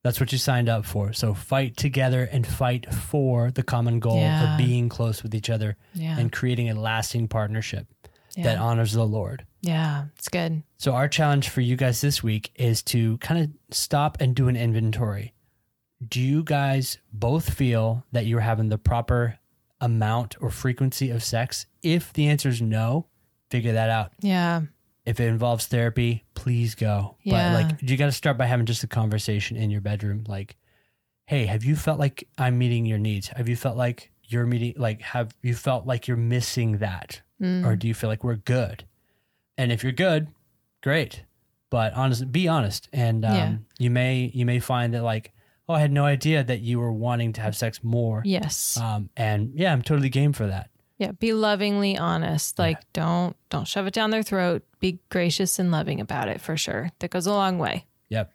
That's 0.02 0.18
what 0.18 0.32
you 0.32 0.38
signed 0.38 0.68
up 0.70 0.86
for. 0.86 1.12
So 1.12 1.34
fight 1.34 1.76
together 1.76 2.26
and 2.32 2.46
fight 2.46 2.92
for 2.94 3.50
the 3.50 3.62
common 3.62 4.00
goal 4.00 4.16
Yeah. 4.18 4.52
of 4.52 4.58
being 4.58 4.88
close 4.88 5.22
with 5.22 5.34
each 5.34 5.50
other 5.50 5.76
Yeah. 5.92 6.18
and 6.18 6.32
creating 6.32 6.70
a 6.70 6.80
lasting 6.80 7.28
partnership 7.28 7.86
yeah. 8.34 8.44
that 8.44 8.58
honors 8.58 8.92
the 8.94 9.04
Lord. 9.04 9.44
yeah, 9.60 10.06
it's 10.16 10.28
good. 10.28 10.62
So 10.78 10.94
our 10.94 11.06
challenge 11.06 11.50
for 11.50 11.60
you 11.60 11.76
guys 11.76 12.00
this 12.00 12.22
week 12.22 12.50
is 12.54 12.82
to 12.84 13.18
kind 13.18 13.42
of 13.44 13.50
stop 13.76 14.16
and 14.22 14.34
do 14.34 14.48
an 14.48 14.56
inventory. 14.56 15.34
Do 16.08 16.18
you 16.18 16.44
guys 16.44 16.96
both 17.12 17.52
feel 17.52 18.06
that 18.12 18.24
you're 18.24 18.40
having 18.40 18.70
the 18.70 18.78
proper 18.78 19.38
amount 19.80 20.36
or 20.40 20.50
frequency 20.50 21.10
of 21.10 21.22
sex? 21.22 21.66
If 21.82 22.12
the 22.12 22.28
answer 22.28 22.48
is 22.48 22.60
no, 22.62 23.06
figure 23.50 23.72
that 23.72 23.90
out. 23.90 24.12
Yeah. 24.20 24.62
if 25.06 25.18
it 25.18 25.24
involves 25.28 25.66
therapy, 25.66 26.24
please 26.34 26.74
go. 26.74 27.16
Yeah. 27.22 27.52
But 27.54 27.62
like 27.64 27.82
you 27.82 27.96
got 27.96 28.06
to 28.06 28.12
start 28.12 28.36
by 28.38 28.46
having 28.46 28.66
just 28.66 28.84
a 28.84 28.86
conversation 28.86 29.56
in 29.56 29.70
your 29.70 29.80
bedroom 29.80 30.24
like, 30.28 30.56
"Hey, 31.26 31.46
have 31.46 31.64
you 31.64 31.74
felt 31.76 31.98
like 31.98 32.28
I'm 32.38 32.58
meeting 32.58 32.84
your 32.86 32.98
needs? 32.98 33.28
Have 33.28 33.48
you 33.48 33.56
felt 33.56 33.76
like 33.76 34.10
you're 34.28 34.46
meeting 34.46 34.74
like 34.76 35.00
have 35.00 35.34
you 35.42 35.54
felt 35.54 35.86
like 35.86 36.06
you're 36.06 36.16
missing 36.16 36.78
that? 36.78 37.22
Mm. 37.42 37.64
Or 37.66 37.74
do 37.76 37.88
you 37.88 37.94
feel 37.94 38.10
like 38.10 38.22
we're 38.22 38.36
good?" 38.36 38.84
And 39.58 39.72
if 39.72 39.82
you're 39.82 39.92
good, 39.92 40.28
great. 40.82 41.24
But 41.70 41.94
honest 41.94 42.30
be 42.32 42.46
honest 42.48 42.88
and 42.92 43.24
um, 43.24 43.34
Yeah. 43.34 43.56
you 43.78 43.90
may 43.90 44.30
you 44.34 44.44
may 44.44 44.58
find 44.60 44.92
that 44.94 45.02
like, 45.02 45.32
"Oh, 45.70 45.74
I 45.74 45.80
had 45.80 45.92
no 45.92 46.04
idea 46.04 46.42
that 46.42 46.60
you 46.60 46.80
were 46.80 46.92
wanting 46.92 47.32
to 47.34 47.40
have 47.40 47.56
sex 47.56 47.82
more." 47.82 48.22
yes. 48.24 48.76
Um 48.76 49.10
and 49.16 49.52
yeah, 49.54 49.72
I'm 49.72 49.82
totally 49.82 50.08
game 50.08 50.32
for 50.32 50.46
that. 50.46 50.70
Yeah, 50.98 51.12
be 51.12 51.32
lovingly 51.32 51.96
honest. 51.96 52.58
Like 52.58 52.78
don't 52.92 53.34
don't 53.48 53.66
shove 53.66 53.86
it 53.86 53.94
down 53.94 54.10
their 54.10 54.22
throat. 54.22 54.62
Be 54.80 54.98
gracious 55.08 55.58
and 55.58 55.70
loving 55.70 55.98
about 55.98 56.28
it 56.28 56.40
for 56.42 56.58
sure. 56.58 56.90
That 56.98 57.10
goes 57.10 57.26
a 57.26 57.32
long 57.32 57.58
way. 57.58 57.86
Yep. 58.10 58.30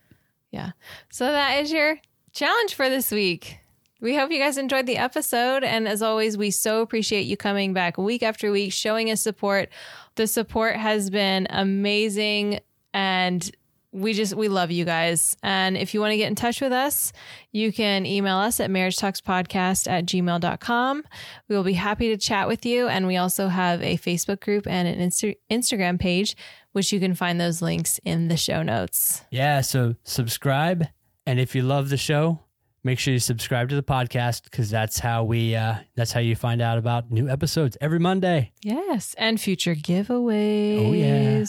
Yeah. 0.49 0.71
So 1.11 1.31
that 1.31 1.59
is 1.59 1.71
your 1.71 1.99
challenge 2.31 2.73
for 2.73 2.89
this 2.89 3.11
week. 3.11 3.59
We 4.01 4.15
hope 4.15 4.31
you 4.31 4.39
guys 4.39 4.57
enjoyed 4.57 4.87
the 4.87 4.97
episode 4.97 5.63
and 5.63 5.87
as 5.87 6.01
always 6.01 6.37
we 6.37 6.49
so 6.49 6.81
appreciate 6.81 7.27
you 7.27 7.37
coming 7.37 7.73
back 7.73 7.97
week 7.97 8.23
after 8.23 8.51
week 8.51 8.73
showing 8.73 9.11
us 9.11 9.21
support. 9.21 9.69
The 10.15 10.25
support 10.25 10.75
has 10.75 11.09
been 11.09 11.45
amazing 11.51 12.61
and 12.95 13.51
we 13.95 14.13
just 14.13 14.35
we 14.35 14.47
love 14.47 14.71
you 14.71 14.85
guys. 14.85 15.35
And 15.41 15.77
if 15.77 15.93
you 15.93 16.01
want 16.01 16.11
to 16.11 16.17
get 16.17 16.27
in 16.27 16.35
touch 16.35 16.61
with 16.61 16.71
us 16.71 17.13
you 17.51 17.71
can 17.71 18.05
email 18.05 18.37
us 18.37 18.59
at 18.59 18.69
marriage 18.69 18.97
talks 18.97 19.21
podcast 19.21 19.89
at 19.89 20.05
gmail.com 20.05 21.03
we 21.47 21.55
will 21.55 21.63
be 21.63 21.73
happy 21.73 22.09
to 22.09 22.17
chat 22.17 22.47
with 22.47 22.65
you. 22.65 22.87
And 22.87 23.07
we 23.07 23.17
also 23.17 23.47
have 23.47 23.81
a 23.81 23.97
facebook 23.97 24.41
group 24.41 24.67
and 24.67 24.87
an 24.87 24.99
Insta- 24.99 25.37
instagram 25.49 25.99
page 25.99 26.35
which 26.73 26.91
you 26.91 26.99
can 26.99 27.15
find 27.15 27.39
those 27.39 27.61
links 27.61 28.01
in 28.03 28.27
the 28.27 28.35
show 28.35 28.61
notes. 28.61 29.23
Yeah, 29.31 29.61
so 29.61 29.95
subscribe, 30.03 30.85
and 31.25 31.39
if 31.39 31.55
you 31.55 31.61
love 31.61 31.87
the 31.87 31.95
show, 31.95 32.41
make 32.83 32.99
sure 32.99 33.13
you 33.13 33.19
subscribe 33.19 33.69
to 33.69 33.75
the 33.75 33.83
podcast 33.83 34.43
because 34.43 34.69
that's 34.69 34.99
how 34.99 35.23
we 35.23 35.55
uh, 35.55 35.75
that's 35.95 36.11
how 36.11 36.19
you 36.19 36.35
find 36.35 36.61
out 36.61 36.77
about 36.77 37.09
new 37.09 37.29
episodes 37.29 37.77
every 37.79 37.99
Monday. 37.99 38.51
yes 38.61 39.15
and 39.17 39.39
future 39.39 39.73
giveaways. 39.73 40.85
Oh, 40.85 40.91
yeah. 40.91 41.45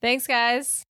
thanks 0.00 0.26
guys 0.26 0.86